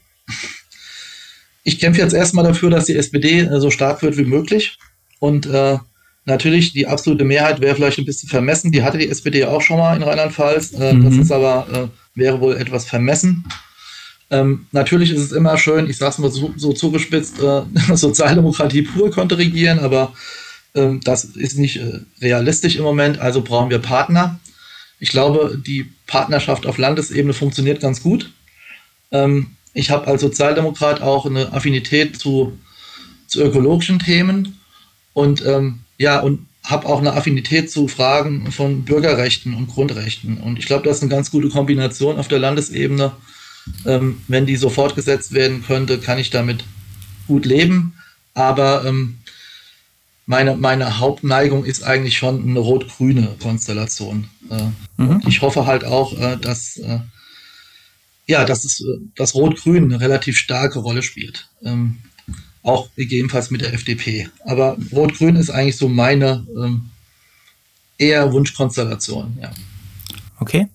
ich 1.63 1.79
kämpfe 1.79 2.01
jetzt 2.01 2.15
erstmal 2.15 2.45
dafür, 2.45 2.71
dass 2.71 2.87
die 2.87 2.97
SPD 2.97 3.41
äh, 3.41 3.61
so 3.61 3.71
stark 3.71 4.03
wird 4.03 4.17
wie 4.17 4.25
möglich. 4.25 4.79
Und 5.19 5.47
äh, 5.47 5.79
natürlich, 6.25 6.73
die 6.73 6.87
absolute 6.87 7.25
Mehrheit 7.25 7.61
wäre 7.61 7.75
vielleicht 7.75 7.99
ein 7.99 8.05
bisschen 8.05 8.29
vermessen. 8.29 8.71
Die 8.71 8.83
hatte 8.83 8.99
die 8.99 9.09
SPD 9.09 9.45
auch 9.45 9.63
schon 9.63 9.79
mal 9.79 9.97
in 9.97 10.03
Rheinland-Pfalz. 10.03 10.73
Äh, 10.73 10.95
mhm. 10.95 11.05
Das 11.05 11.17
ist 11.17 11.33
aber, 11.33 11.67
äh, 11.73 12.19
wäre 12.19 12.41
wohl 12.41 12.57
etwas 12.57 12.85
vermessen. 12.85 13.45
Ähm, 14.31 14.67
natürlich 14.73 15.11
ist 15.11 15.21
es 15.21 15.33
immer 15.33 15.59
schön, 15.59 15.89
ich 15.89 15.99
sage 15.99 16.13
es 16.13 16.19
mal 16.19 16.31
so, 16.31 16.53
so 16.57 16.73
zugespitzt, 16.73 17.41
äh, 17.41 17.63
Sozialdemokratie 17.95 18.83
pur 18.83 19.11
konnte 19.11 19.39
regieren, 19.39 19.79
aber 19.79 20.13
das 20.75 21.25
ist 21.25 21.57
nicht 21.57 21.77
äh, 21.77 22.01
realistisch 22.21 22.77
im 22.77 22.83
Moment, 22.83 23.19
also 23.19 23.43
brauchen 23.43 23.71
wir 23.71 23.79
Partner. 23.79 24.41
Ich 24.99 25.11
glaube, 25.11 25.61
die 25.65 25.91
Partnerschaft 26.07 26.67
auf 26.67 26.79
Landesebene 26.79 27.33
funktioniert 27.33 27.81
ganz 27.81 28.03
gut. 28.03 28.33
Ähm, 29.13 29.53
ich 29.73 29.91
habe 29.91 30.07
als 30.07 30.21
Sozialdemokrat 30.21 31.01
auch 31.01 31.27
eine 31.27 31.53
Affinität 31.53 32.19
zu, 32.19 32.59
zu 33.27 33.43
ökologischen 33.43 33.99
Themen 33.99 34.61
und 35.13 35.45
ähm, 35.47 35.81
ja, 35.99 36.21
und 36.21 36.47
habe 36.65 36.87
auch 36.87 36.99
eine 36.99 37.13
Affinität 37.13 37.71
zu 37.71 37.89
Fragen 37.89 38.51
von 38.51 38.85
Bürgerrechten 38.85 39.55
und 39.55 39.69
Grundrechten. 39.69 40.39
Und 40.39 40.59
ich 40.59 40.67
glaube, 40.67 40.85
das 40.85 40.97
ist 40.97 41.03
eine 41.03 41.11
ganz 41.11 41.31
gute 41.31 41.51
Kombination 41.51 42.19
auf 42.19 42.29
der 42.29 42.39
Landesebene. 42.39 43.13
Ähm, 43.87 44.23
wenn 44.29 44.47
die 44.47 44.57
so 44.57 44.71
fortgesetzt 44.71 45.33
werden 45.33 45.63
könnte, 45.65 45.99
kann 45.99 46.19
ich 46.19 46.31
damit 46.31 46.65
gut 47.27 47.45
leben. 47.45 47.95
Aber 48.33 48.85
ähm, 48.87 49.19
meine, 50.27 50.57
meine 50.57 50.99
Hauptneigung 50.99 51.65
ist 51.65 51.83
eigentlich 51.83 52.17
schon 52.17 52.49
eine 52.49 52.59
rot-grüne 52.59 53.37
Konstellation. 53.41 54.29
Äh, 54.51 55.03
mhm. 55.03 55.23
Ich 55.27 55.43
hoffe 55.43 55.67
halt 55.67 55.85
auch, 55.85 56.19
äh, 56.19 56.37
dass, 56.37 56.77
äh, 56.79 57.01
ja, 58.27 58.45
dass, 58.45 58.65
es, 58.65 58.83
dass 59.17 59.35
Rot-Grün 59.35 59.85
eine 59.85 60.01
relativ 60.01 60.39
starke 60.39 60.79
Rolle 60.79 61.03
spielt. 61.03 61.49
Ähm, 61.63 61.99
auch 62.63 62.89
gegebenenfalls 62.97 63.51
mit 63.51 63.61
der 63.61 63.75
FDP. 63.75 64.29
Aber 64.45 64.79
Rot-Grün 64.93 65.37
ist 65.37 65.51
eigentlich 65.51 65.77
so 65.77 65.89
meine 65.89 66.47
ähm, 66.57 66.91
eher 67.99 68.33
Wunschkonstellation, 68.33 69.37
ja. 69.41 69.51
Okay. 70.41 70.69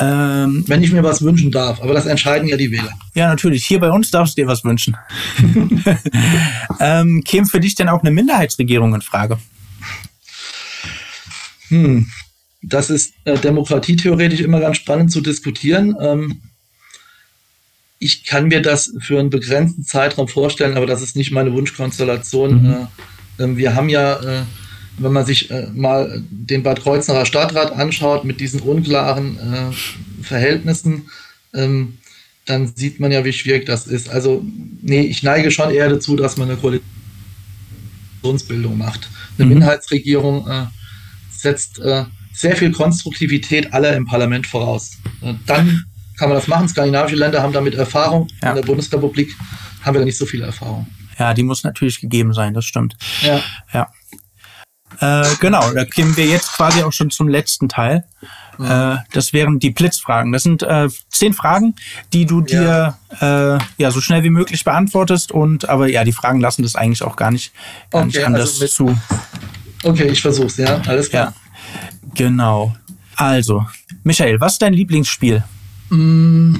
Ähm, 0.00 0.64
Wenn 0.66 0.82
ich 0.82 0.92
mir 0.92 1.02
was 1.02 1.22
wünschen 1.22 1.50
darf, 1.50 1.82
aber 1.82 1.92
das 1.92 2.06
entscheiden 2.06 2.48
ja 2.48 2.56
die 2.56 2.70
Wähler. 2.70 2.92
Ja, 3.14 3.28
natürlich. 3.28 3.64
Hier 3.66 3.78
bei 3.78 3.90
uns 3.90 4.10
darfst 4.10 4.36
du 4.36 4.42
dir 4.42 4.48
was 4.48 4.64
wünschen. 4.64 4.96
ähm, 6.80 7.22
käme 7.24 7.46
für 7.46 7.60
dich 7.60 7.74
denn 7.74 7.88
auch 7.88 8.00
eine 8.00 8.10
Minderheitsregierung 8.10 8.94
in 8.94 9.02
Frage? 9.02 9.38
Hm. 11.68 12.06
Das 12.62 12.90
ist 12.90 13.14
äh, 13.24 13.36
demokratietheoretisch 13.38 14.40
immer 14.40 14.60
ganz 14.60 14.76
spannend 14.76 15.12
zu 15.12 15.20
diskutieren. 15.20 15.96
Ähm, 16.00 16.40
ich 17.98 18.24
kann 18.24 18.48
mir 18.48 18.62
das 18.62 18.94
für 19.00 19.18
einen 19.18 19.30
begrenzten 19.30 19.84
Zeitraum 19.84 20.28
vorstellen, 20.28 20.76
aber 20.76 20.86
das 20.86 21.02
ist 21.02 21.16
nicht 21.16 21.32
meine 21.32 21.52
Wunschkonstellation. 21.52 22.62
Mhm. 22.62 22.70
Äh, 22.70 22.86
Ähm, 23.38 23.56
wir 23.56 23.74
haben 23.74 23.88
ja, 23.88 24.20
äh, 24.20 24.42
wenn 24.98 25.12
man 25.12 25.26
sich 25.26 25.50
äh, 25.50 25.66
mal 25.72 26.22
den 26.30 26.62
Bad 26.62 26.82
Kreuznacher 26.82 27.26
Stadtrat 27.26 27.72
anschaut 27.72 28.24
mit 28.24 28.40
diesen 28.40 28.60
unklaren 28.60 29.38
äh, 29.38 29.72
Verhältnissen, 30.22 31.08
ähm, 31.54 31.98
dann 32.44 32.72
sieht 32.74 33.00
man 33.00 33.12
ja, 33.12 33.24
wie 33.24 33.32
schwierig 33.32 33.66
das 33.66 33.86
ist. 33.86 34.08
Also, 34.08 34.44
nee, 34.82 35.02
ich 35.02 35.22
neige 35.22 35.50
schon 35.50 35.70
eher 35.70 35.88
dazu, 35.88 36.16
dass 36.16 36.36
man 36.36 36.50
eine 36.50 36.58
Koalitionsbildung 36.58 38.76
macht. 38.76 39.08
Eine 39.38 39.46
mhm. 39.46 39.52
Minderheitsregierung 39.52 40.48
äh, 40.48 40.66
setzt 41.30 41.78
äh, 41.78 42.04
sehr 42.32 42.56
viel 42.56 42.72
Konstruktivität 42.72 43.72
aller 43.72 43.94
im 43.96 44.06
Parlament 44.06 44.46
voraus. 44.46 44.98
Äh, 45.20 45.34
dann 45.46 45.84
kann 46.18 46.28
man 46.28 46.38
das 46.38 46.48
machen. 46.48 46.68
Skandinavische 46.68 47.16
Länder 47.16 47.42
haben 47.42 47.52
damit 47.52 47.74
Erfahrung. 47.74 48.28
Ja. 48.42 48.50
In 48.50 48.56
der 48.56 48.62
Bundesrepublik 48.62 49.34
haben 49.82 49.94
wir 49.94 50.00
da 50.00 50.04
nicht 50.04 50.18
so 50.18 50.26
viel 50.26 50.42
Erfahrung. 50.42 50.86
Ja, 51.18 51.34
die 51.34 51.42
muss 51.42 51.62
natürlich 51.62 52.00
gegeben 52.00 52.32
sein, 52.32 52.54
das 52.54 52.64
stimmt. 52.64 52.96
Ja. 53.22 53.40
ja. 53.72 53.88
Äh, 55.00 55.24
genau, 55.40 55.70
da 55.72 55.84
kämen 55.84 56.16
wir 56.16 56.26
jetzt 56.26 56.52
quasi 56.52 56.82
auch 56.82 56.92
schon 56.92 57.10
zum 57.10 57.28
letzten 57.28 57.68
Teil. 57.68 58.04
Äh, 58.58 58.96
das 59.12 59.32
wären 59.32 59.58
die 59.58 59.70
Blitzfragen. 59.70 60.32
Das 60.32 60.42
sind 60.42 60.62
äh, 60.62 60.88
zehn 61.08 61.32
Fragen, 61.32 61.74
die 62.12 62.26
du 62.26 62.42
dir 62.42 62.96
ja. 63.20 63.56
Äh, 63.56 63.58
ja 63.78 63.90
so 63.90 64.00
schnell 64.00 64.22
wie 64.22 64.30
möglich 64.30 64.64
beantwortest. 64.64 65.32
Und 65.32 65.68
aber 65.68 65.88
ja, 65.88 66.04
die 66.04 66.12
Fragen 66.12 66.40
lassen 66.40 66.62
das 66.62 66.76
eigentlich 66.76 67.02
auch 67.02 67.16
gar 67.16 67.30
nicht, 67.30 67.52
gar 67.90 68.02
okay, 68.02 68.06
nicht 68.06 68.24
anders 68.24 68.60
also 68.60 68.66
zu. 68.66 68.98
Okay, 69.84 70.08
ich 70.08 70.22
versuch's, 70.22 70.56
ja, 70.58 70.80
alles 70.86 71.10
klar. 71.10 71.34
Ja, 71.34 72.10
genau. 72.14 72.74
Also, 73.16 73.66
Michael, 74.04 74.40
was 74.40 74.54
ist 74.54 74.62
dein 74.62 74.74
Lieblingsspiel? 74.74 75.42
Mm, 75.90 76.56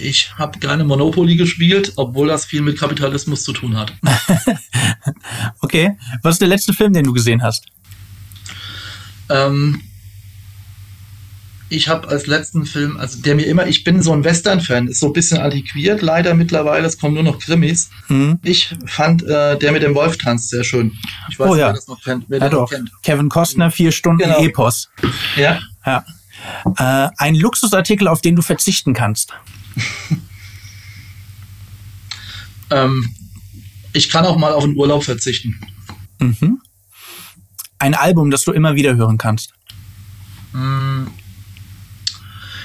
ich 0.00 0.34
habe 0.36 0.58
gerne 0.58 0.84
Monopoly 0.84 1.36
gespielt, 1.36 1.92
obwohl 1.96 2.28
das 2.28 2.44
viel 2.44 2.62
mit 2.62 2.78
Kapitalismus 2.78 3.42
zu 3.42 3.52
tun 3.52 3.76
hat. 3.76 3.92
okay. 5.60 5.96
Was 6.22 6.36
ist 6.36 6.40
der 6.40 6.48
letzte 6.48 6.72
Film, 6.72 6.92
den 6.92 7.04
du 7.04 7.12
gesehen 7.12 7.42
hast? 7.42 7.66
Ähm, 9.28 9.82
ich 11.68 11.88
habe 11.88 12.08
als 12.08 12.26
letzten 12.26 12.66
Film, 12.66 12.96
also 12.96 13.20
der 13.20 13.36
mir 13.36 13.46
immer, 13.46 13.66
ich 13.66 13.84
bin 13.84 14.02
so 14.02 14.12
ein 14.12 14.24
Western-Fan, 14.24 14.88
ist 14.88 14.98
so 14.98 15.06
ein 15.06 15.12
bisschen 15.12 15.38
antiquiert, 15.38 16.02
leider 16.02 16.34
mittlerweile, 16.34 16.86
es 16.86 16.98
kommen 16.98 17.14
nur 17.14 17.22
noch 17.22 17.38
Krimis. 17.38 17.90
Mhm. 18.08 18.40
Ich 18.42 18.74
fand 18.86 19.22
äh, 19.22 19.56
der 19.56 19.72
mit 19.72 19.82
dem 19.82 19.94
Wolf 19.94 20.18
tanzt 20.18 20.50
sehr 20.50 20.64
schön. 20.64 20.98
Ich 21.30 21.38
weiß 21.38 21.48
oh, 21.48 21.54
ja. 21.54 21.68
wer 21.68 21.74
das 21.74 21.86
noch 21.86 22.02
kennt. 22.02 22.24
Wer 22.28 22.40
ja, 22.40 22.48
doch. 22.48 22.70
Kennt. 22.70 22.90
Kevin 23.02 23.28
Costner, 23.28 23.70
vier 23.70 23.92
Stunden 23.92 24.24
genau. 24.24 24.40
Epos. 24.40 24.90
Ja. 25.36 25.60
ja. 25.86 26.04
Äh, 26.76 27.10
ein 27.16 27.36
Luxusartikel, 27.36 28.08
auf 28.08 28.20
den 28.20 28.34
du 28.34 28.42
verzichten 28.42 28.92
kannst. 28.92 29.32
ähm, 32.70 33.08
ich 33.92 34.08
kann 34.08 34.24
auch 34.24 34.36
mal 34.36 34.52
auf 34.52 34.64
einen 34.64 34.76
Urlaub 34.76 35.04
verzichten. 35.04 35.60
Mhm. 36.18 36.60
Ein 37.78 37.94
Album, 37.94 38.30
das 38.30 38.44
du 38.44 38.52
immer 38.52 38.74
wieder 38.74 38.96
hören 38.96 39.18
kannst. 39.18 39.52
Mm, 40.52 41.06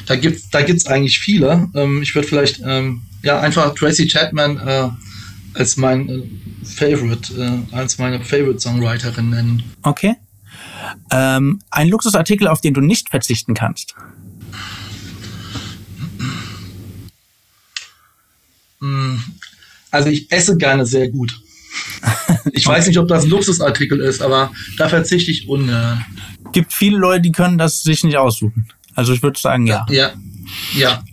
da 0.05 0.15
gibt 0.15 0.37
es 0.37 0.49
da 0.49 0.61
gibt's 0.61 0.85
eigentlich 0.87 1.19
viele. 1.19 1.69
Ähm, 1.73 2.01
ich 2.01 2.13
würde 2.15 2.27
vielleicht 2.27 2.61
ähm, 2.65 3.03
ja 3.23 3.39
einfach 3.39 3.73
Tracy 3.75 4.07
Chapman 4.07 4.57
äh, 4.57 4.89
als 5.53 5.77
mein 5.77 6.09
äh, 6.09 6.23
Favorite, 6.63 7.33
äh, 7.71 7.75
als 7.75 7.97
meine 7.97 8.23
Favorite 8.23 8.59
Songwriterin 8.59 9.29
nennen. 9.29 9.63
Okay. 9.81 10.15
Ähm, 11.11 11.61
ein 11.71 11.87
Luxusartikel, 11.87 12.47
auf 12.47 12.61
den 12.61 12.73
du 12.73 12.81
nicht 12.81 13.09
verzichten 13.09 13.53
kannst. 13.53 13.95
Also 19.95 20.09
ich 20.09 20.31
esse 20.31 20.57
gerne 20.57 20.85
sehr 20.85 21.09
gut. 21.09 21.41
Ich 22.51 22.67
weiß 22.67 22.87
nicht, 22.87 22.99
ob 22.99 23.07
das 23.07 23.23
ein 23.23 23.29
Luxusartikel 23.29 23.99
ist, 23.99 24.21
aber 24.21 24.51
da 24.77 24.87
verzichte 24.87 25.31
ich 25.31 25.47
ungern. 25.47 26.05
Gibt 26.51 26.73
viele 26.73 26.97
Leute, 26.97 27.21
die 27.21 27.31
können 27.31 27.57
das 27.57 27.81
sich 27.81 28.03
nicht 28.03 28.17
aussuchen. 28.17 28.67
Also 28.93 29.13
ich 29.13 29.23
würde 29.23 29.39
sagen, 29.39 29.67
ja. 29.67 29.85
Ja. 29.89 30.13
Ja. 30.75 31.03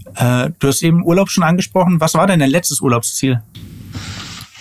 Äh, 0.45 0.51
du 0.59 0.69
hast 0.69 0.83
eben 0.83 1.05
Urlaub 1.05 1.31
schon 1.31 1.43
angesprochen. 1.43 2.01
Was 2.01 2.15
war 2.15 2.27
denn 2.27 2.41
dein 2.41 2.51
letztes 2.51 2.81
Urlaubsziel? 2.81 3.43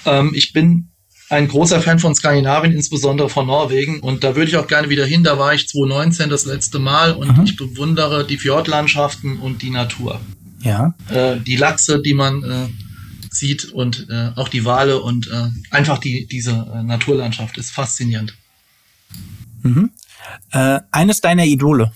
Ähm, 0.06 0.32
ich 0.34 0.54
bin 0.54 0.90
ein 1.30 1.48
großer 1.48 1.82
Fan 1.82 2.00
von 2.00 2.16
Skandinavien, 2.16 2.74
insbesondere 2.74 3.30
von 3.30 3.48
Norwegen. 3.48 4.00
Und 4.00 4.24
da 4.24 4.36
würde 4.36 4.50
ich 4.50 4.58
auch 4.58 4.68
gerne 4.68 4.90
wieder 4.90 5.06
hin. 5.06 5.24
Da 5.24 5.38
war 5.38 5.54
ich 5.54 5.68
2019 5.68 6.30
das 6.30 6.46
letzte 6.46 6.80
Mal 6.80 7.14
und 7.14 7.38
mhm. 7.38 7.44
ich 7.44 7.56
bewundere 7.56 8.26
die 8.26 8.38
Fjordlandschaften 8.38 9.40
und 9.40 9.62
die 9.62 9.70
Natur. 9.70 10.20
Ja. 10.62 10.96
Äh, 11.10 11.38
die 11.40 11.58
Lachse, 11.58 12.02
die 12.02 12.14
man 12.14 12.44
äh, 12.44 12.68
sieht 13.42 13.66
und 13.66 14.08
äh, 14.10 14.32
auch 14.36 14.48
die 14.48 14.64
Wale 14.64 15.02
und 15.02 15.28
äh, 15.28 15.50
einfach 15.70 15.98
die, 15.98 16.28
diese 16.28 16.52
äh, 16.52 16.84
Naturlandschaft 16.84 17.58
ist 17.58 17.72
faszinierend. 17.72 18.34
Mhm. 19.64 19.92
eines 20.92 21.22
deiner 21.22 21.46
Idole? 21.46 21.92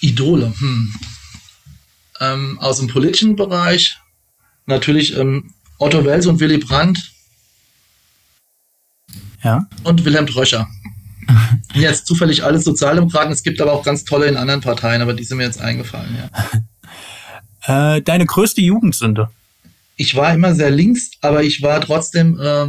Idole, 0.00 0.52
hm. 0.58 0.94
Ähm, 2.20 2.58
aus 2.58 2.78
dem 2.78 2.88
politischen 2.88 3.36
Bereich 3.36 3.98
natürlich 4.66 5.16
ähm, 5.16 5.54
Otto 5.78 6.04
Wels 6.04 6.26
und 6.26 6.40
Willy 6.40 6.58
Brandt. 6.58 7.12
Ja. 9.42 9.66
Und 9.84 10.04
Wilhelm 10.04 10.26
Dröscher. 10.26 10.68
jetzt 11.74 12.06
zufällig 12.06 12.44
alles 12.44 12.64
Sozialdemokraten. 12.64 13.32
Es 13.32 13.42
gibt 13.42 13.60
aber 13.60 13.72
auch 13.72 13.84
ganz 13.84 14.04
tolle 14.04 14.26
in 14.26 14.36
anderen 14.36 14.60
Parteien, 14.60 15.02
aber 15.02 15.14
die 15.14 15.24
sind 15.24 15.38
mir 15.38 15.44
jetzt 15.44 15.60
eingefallen, 15.60 16.16
ja. 16.16 17.96
äh, 17.96 18.02
deine 18.02 18.26
größte 18.26 18.60
Jugendsünde? 18.60 19.30
Ich 20.00 20.16
war 20.16 20.32
immer 20.32 20.54
sehr 20.54 20.70
links, 20.70 21.10
aber 21.20 21.42
ich 21.42 21.60
war 21.62 21.80
trotzdem 21.80 22.40
äh, 22.40 22.68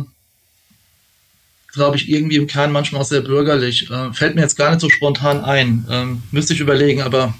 glaube 1.71 1.95
ich, 1.95 2.09
irgendwie 2.09 2.35
im 2.35 2.47
Kern 2.47 2.71
manchmal 2.71 3.01
auch 3.01 3.05
sehr 3.05 3.21
bürgerlich. 3.21 3.89
Äh, 3.89 4.13
fällt 4.13 4.35
mir 4.35 4.41
jetzt 4.41 4.57
gar 4.57 4.71
nicht 4.71 4.81
so 4.81 4.89
spontan 4.89 5.43
ein. 5.43 5.85
Ähm, 5.89 6.23
müsste 6.31 6.53
ich 6.53 6.59
überlegen, 6.59 7.01
aber. 7.01 7.33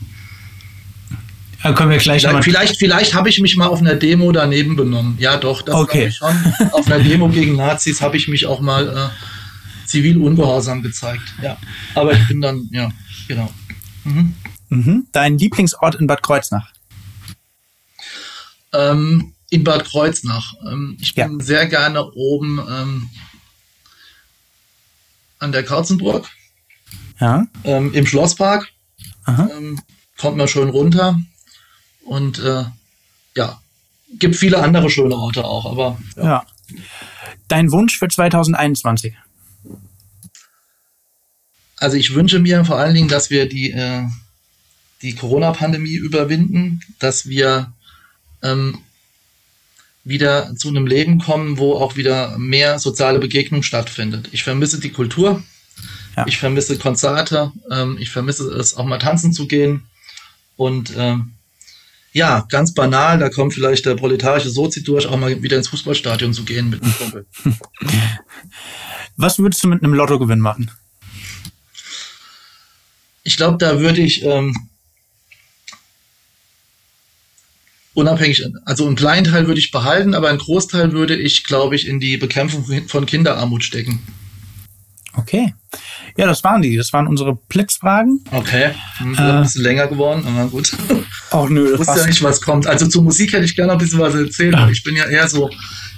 Dann 1.62 1.76
können 1.76 1.92
wir 1.92 1.98
gleich 1.98 2.22
vielleicht, 2.22 2.44
vielleicht, 2.44 2.78
vielleicht 2.78 3.14
habe 3.14 3.30
ich 3.30 3.40
mich 3.40 3.56
mal 3.56 3.68
auf 3.68 3.82
einer 3.82 3.96
Demo 3.96 4.32
daneben 4.32 4.76
benommen. 4.76 5.16
Ja, 5.20 5.38
doch, 5.38 5.62
das 5.62 5.76
okay. 5.76 6.08
ich 6.08 6.16
schon. 6.16 6.36
auf 6.72 6.88
einer 6.88 7.04
Demo 7.04 7.30
gegen 7.30 7.56
Nazis 7.56 8.02
habe 8.02 8.18
ich 8.18 8.28
mich 8.28 8.48
auch 8.48 8.62
mal 8.62 8.88
äh, 8.88 9.88
zivil 9.88 10.18
ungehorsam 10.18 10.82
gezeigt. 10.82 11.24
Ja, 11.42 11.58
aber 11.94 12.14
ich 12.14 12.28
bin 12.28 12.42
dann, 12.42 12.68
ja, 12.72 12.90
genau. 13.28 13.52
Mhm. 14.06 14.34
Mhm. 14.70 15.08
Dein 15.12 15.38
Lieblingsort 15.38 15.96
in 15.96 16.08
Bad 16.08 16.24
Kreuznach? 16.24 16.72
Ähm, 18.74 19.34
in 19.52 19.64
Bad 19.64 19.86
Kreuznach. 19.86 20.54
Ähm, 20.66 20.98
ich 21.00 21.14
bin 21.14 21.40
ja. 21.40 21.46
sehr 21.46 21.68
gerne 21.68 22.10
oben 22.14 22.60
ähm, 22.68 23.10
an 25.38 25.52
der 25.52 25.64
Katzenburg. 25.64 26.28
Ja. 27.20 27.46
Ähm, 27.64 27.94
Im 27.94 28.08
Schlosspark. 28.08 28.70
Ähm, 29.28 29.80
kommt 30.18 30.38
man 30.38 30.48
schön 30.48 30.70
runter. 30.70 31.20
Und 32.06 32.40
äh, 32.40 32.64
ja, 33.36 33.62
gibt 34.18 34.36
viele 34.36 34.64
andere 34.64 34.90
schöne 34.90 35.16
Orte 35.16 35.44
auch, 35.44 35.66
aber. 35.66 36.00
Ja. 36.16 36.24
ja. 36.24 36.46
Dein 37.48 37.72
Wunsch 37.72 38.00
für 38.00 38.08
2021? 38.08 39.14
Also 41.76 41.98
ich 41.98 42.14
wünsche 42.14 42.40
mir 42.40 42.64
vor 42.64 42.78
allen 42.78 42.94
Dingen, 42.94 43.10
dass 43.10 43.30
wir 43.30 43.50
die, 43.50 43.72
äh, 43.72 44.04
die 45.02 45.14
Corona-Pandemie 45.14 45.96
überwinden, 45.96 46.82
dass 47.00 47.28
wir 47.28 47.74
ähm, 48.44 48.80
wieder 50.04 50.56
zu 50.56 50.70
einem 50.70 50.88
Leben 50.88 51.20
kommen, 51.20 51.58
wo 51.58 51.74
auch 51.74 51.96
wieder 51.96 52.38
mehr 52.38 52.80
soziale 52.80 53.20
Begegnung 53.20 53.64
stattfindet. 53.64 54.30
Ich 54.32 54.44
vermisse 54.44 54.80
die 54.80 54.92
Kultur, 54.92 55.44
ja. 56.18 56.26
ich 56.28 56.38
vermisse 56.38 56.78
Konzerte, 56.78 57.52
ähm, 57.70 57.98
ich 58.00 58.10
vermisse 58.10 58.48
es 58.50 58.76
auch 58.76 58.86
mal 58.86 58.98
tanzen 58.98 59.34
zu 59.34 59.48
gehen. 59.48 59.84
Und 60.58 60.94
ähm, 60.98 61.34
ja, 62.14 62.46
ganz 62.50 62.74
banal, 62.74 63.20
da 63.20 63.30
kommt 63.30 63.54
vielleicht 63.54 63.86
der 63.86 63.96
proletarische 63.96 64.50
Sozi 64.50 64.84
durch, 64.84 65.06
auch 65.08 65.18
mal 65.18 65.42
wieder 65.42 65.58
ins 65.58 65.70
Fußballstadion 65.70 66.34
zu 66.34 66.44
gehen 66.44 66.70
mit 66.70 66.82
einem 66.82 66.94
Kumpel. 66.98 67.26
Was 69.18 69.40
würdest 69.40 69.64
du 69.64 69.68
mit 69.68 69.84
einem 69.84 69.94
Lottogewinn 69.94 70.40
machen? 70.40 70.72
Ich 73.24 73.38
glaube, 73.38 73.58
da 73.60 73.80
würde 73.80 74.02
ich 74.02 74.26
ähm, 74.26 74.56
unabhängig, 77.94 78.46
also 78.66 78.86
einen 78.86 78.96
kleinen 78.96 79.26
Teil 79.26 79.48
würde 79.48 79.60
ich 79.60 79.72
behalten, 79.72 80.14
aber 80.14 80.30
einen 80.30 80.40
Großteil 80.40 80.92
würde 80.94 81.16
ich, 81.16 81.44
glaube 81.44 81.76
ich, 81.76 81.88
in 81.88 82.00
die 82.00 82.18
Bekämpfung 82.18 82.66
von 82.88 83.06
Kinderarmut 83.06 83.64
stecken. 83.64 84.02
Okay. 85.14 85.54
Ja, 86.18 86.26
das 86.26 86.44
waren 86.44 86.62
die. 86.62 86.78
Das 86.78 86.94
waren 86.94 87.08
unsere 87.08 87.36
Blitzfragen. 87.36 88.24
Okay. 88.32 88.72
Hm, 88.98 89.16
äh, 89.16 89.18
ein 89.18 89.44
bisschen 89.44 89.64
länger 89.64 89.88
geworden, 89.88 90.26
aber 90.26 90.50
gut. 90.50 90.72
Auch 91.32 91.50
nö. 91.50 91.74
Ich 91.74 91.80
wusste 91.80 92.00
ja 92.00 92.08
nicht, 92.08 92.24
was 92.24 92.42
kommt. 92.42 92.68
Also 92.68 92.88
zur 92.88 93.04
Musik 93.04 93.34
hätte 93.34 93.46
ich 93.46 93.56
gerne 93.56 93.74
noch 93.74 93.80
ein 93.80 93.84
bisschen 93.84 94.00
was 94.00 94.16
erzählt. 94.16 94.54
Ja. 94.54 94.70
Ich 94.70 94.84
bin 94.84 94.96
ja 94.96 95.06
eher 95.06 95.28
so, 95.28 95.50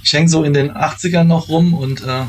ich 0.04 0.14
hänge 0.14 0.30
so 0.30 0.44
in 0.44 0.54
den 0.54 0.72
80ern 0.72 1.26
noch 1.26 1.48
rum 1.48 1.74
und 1.74 2.04
äh, 2.04 2.24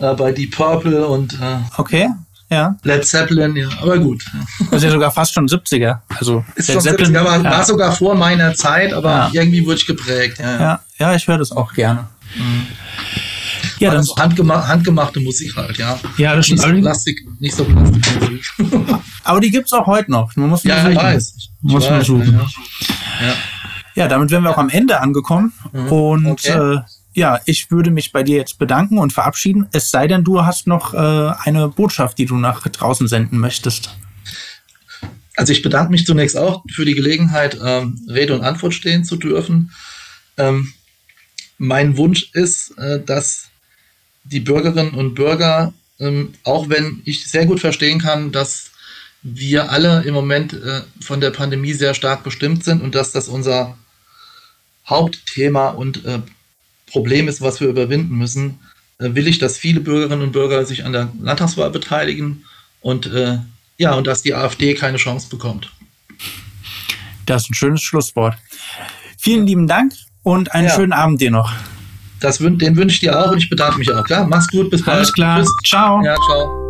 äh, 0.00 0.14
bei 0.14 0.32
Deep 0.32 0.56
Purple 0.56 1.06
und 1.06 1.34
äh, 1.34 1.58
Okay 1.76 2.08
ja. 2.50 2.76
Led 2.82 3.06
Zeppelin, 3.06 3.56
ja, 3.56 3.68
aber 3.80 3.98
gut. 3.98 4.24
Das 4.70 4.78
ist 4.78 4.84
ja 4.84 4.90
sogar 4.90 5.10
fast 5.10 5.34
schon 5.34 5.46
70er. 5.46 5.98
Also 6.18 6.44
ist 6.54 6.68
Led 6.68 6.82
Zeppelin 6.82 7.14
70er, 7.14 7.24
war, 7.24 7.36
ja. 7.42 7.50
war, 7.50 7.64
sogar 7.64 7.92
vor 7.92 8.14
meiner 8.14 8.54
Zeit, 8.54 8.92
aber 8.92 9.30
ja. 9.32 9.42
irgendwie 9.42 9.64
wurde 9.64 9.76
ich 9.76 9.86
geprägt. 9.86 10.38
Ja, 10.38 10.60
ja, 10.60 10.80
ja 10.98 11.14
ich 11.14 11.26
höre 11.26 11.38
das 11.38 11.52
auch 11.52 11.72
gerne. 11.74 12.08
Mhm. 12.36 12.66
Ja, 13.78 13.90
dann 13.90 13.98
also 13.98 14.16
handgema 14.16 14.66
handgemachte 14.66 15.20
Musik 15.20 15.54
halt, 15.56 15.76
ja. 15.78 15.98
Ja, 16.16 16.34
das 16.34 16.48
nicht 16.48 16.60
stimmt. 16.60 16.76
so 16.76 16.82
Plastik, 16.82 17.26
nicht 17.38 17.54
so 17.54 17.64
Plastikmusik. 17.64 18.50
Aber 19.24 19.40
die 19.40 19.50
gibt's 19.50 19.72
auch 19.72 19.86
heute 19.86 20.10
noch. 20.10 20.34
Man 20.36 20.48
muss 20.48 20.64
ja, 20.64 20.88
ich 20.88 20.96
weiß. 20.96 21.34
Ich 21.36 21.50
Muss 21.60 21.88
man 21.88 22.00
weiß, 22.00 22.06
suchen. 22.06 22.40
Ja. 23.94 24.08
Damit 24.08 24.30
wären 24.30 24.44
wir 24.44 24.50
auch 24.50 24.58
am 24.58 24.68
Ende 24.68 25.00
angekommen. 25.00 25.52
Und 25.72 26.22
Mhm. 26.22 26.30
Okay. 26.30 26.76
äh, 26.76 26.80
ja, 27.18 27.40
ich 27.44 27.70
würde 27.70 27.90
mich 27.90 28.12
bei 28.12 28.22
dir 28.22 28.36
jetzt 28.36 28.58
bedanken 28.58 28.98
und 28.98 29.12
verabschieden. 29.12 29.66
Es 29.72 29.90
sei 29.90 30.06
denn, 30.06 30.24
du 30.24 30.44
hast 30.44 30.66
noch 30.66 30.94
äh, 30.94 30.96
eine 30.96 31.68
Botschaft, 31.68 32.18
die 32.18 32.26
du 32.26 32.36
nach 32.36 32.66
draußen 32.66 33.08
senden 33.08 33.38
möchtest. 33.38 33.90
Also 35.36 35.52
ich 35.52 35.62
bedanke 35.62 35.90
mich 35.90 36.06
zunächst 36.06 36.36
auch 36.36 36.64
für 36.72 36.84
die 36.84 36.94
Gelegenheit, 36.94 37.58
ähm, 37.62 38.00
Rede 38.08 38.34
und 38.34 38.42
Antwort 38.42 38.74
stehen 38.74 39.04
zu 39.04 39.16
dürfen. 39.16 39.72
Ähm, 40.36 40.72
mein 41.58 41.96
Wunsch 41.96 42.30
ist, 42.32 42.76
äh, 42.78 43.00
dass 43.04 43.48
die 44.24 44.40
Bürgerinnen 44.40 44.94
und 44.94 45.14
Bürger, 45.14 45.72
ähm, 46.00 46.34
auch 46.44 46.68
wenn 46.68 47.02
ich 47.04 47.28
sehr 47.28 47.46
gut 47.46 47.60
verstehen 47.60 48.00
kann, 48.00 48.32
dass 48.32 48.70
wir 49.22 49.70
alle 49.70 50.02
im 50.02 50.14
Moment 50.14 50.52
äh, 50.52 50.82
von 51.00 51.20
der 51.20 51.30
Pandemie 51.30 51.72
sehr 51.72 51.94
stark 51.94 52.22
bestimmt 52.22 52.64
sind 52.64 52.82
und 52.82 52.94
dass 52.94 53.12
das 53.12 53.28
unser 53.28 53.76
Hauptthema 54.86 55.68
und 55.68 56.04
äh, 56.04 56.20
Problem 56.90 57.28
ist, 57.28 57.40
was 57.40 57.60
wir 57.60 57.68
überwinden 57.68 58.16
müssen, 58.16 58.58
äh, 58.98 59.14
will 59.14 59.26
ich, 59.28 59.38
dass 59.38 59.58
viele 59.58 59.80
Bürgerinnen 59.80 60.22
und 60.22 60.32
Bürger 60.32 60.64
sich 60.64 60.84
an 60.84 60.92
der 60.92 61.08
Landtagswahl 61.20 61.70
beteiligen 61.70 62.44
und 62.80 63.06
äh, 63.06 63.38
ja, 63.76 63.94
und 63.94 64.06
dass 64.06 64.22
die 64.22 64.34
AfD 64.34 64.74
keine 64.74 64.96
Chance 64.98 65.28
bekommt. 65.28 65.70
Das 67.26 67.42
ist 67.44 67.50
ein 67.50 67.54
schönes 67.54 67.82
Schlusswort. 67.82 68.34
Vielen 69.18 69.46
lieben 69.46 69.66
Dank 69.68 69.92
und 70.22 70.52
einen 70.52 70.68
Ja. 70.68 70.74
schönen 70.74 70.92
Abend 70.92 71.20
dir 71.20 71.30
noch. 71.30 71.52
Das, 72.20 72.38
den 72.38 72.76
wünsche 72.76 72.94
ich 72.94 73.00
dir 73.00 73.18
auch 73.18 73.30
und 73.30 73.38
ich 73.38 73.48
bedanke 73.48 73.78
mich 73.78 73.92
auch. 73.92 74.02
Klar, 74.04 74.26
mach's 74.26 74.48
gut, 74.48 74.70
bis 74.70 74.84
bald. 74.84 74.96
Alles 74.98 75.12
klar. 75.12 75.38
Tschüss. 75.38 75.54
Ciao. 75.64 76.02
Ja, 76.02 76.16
ciao. 76.26 76.67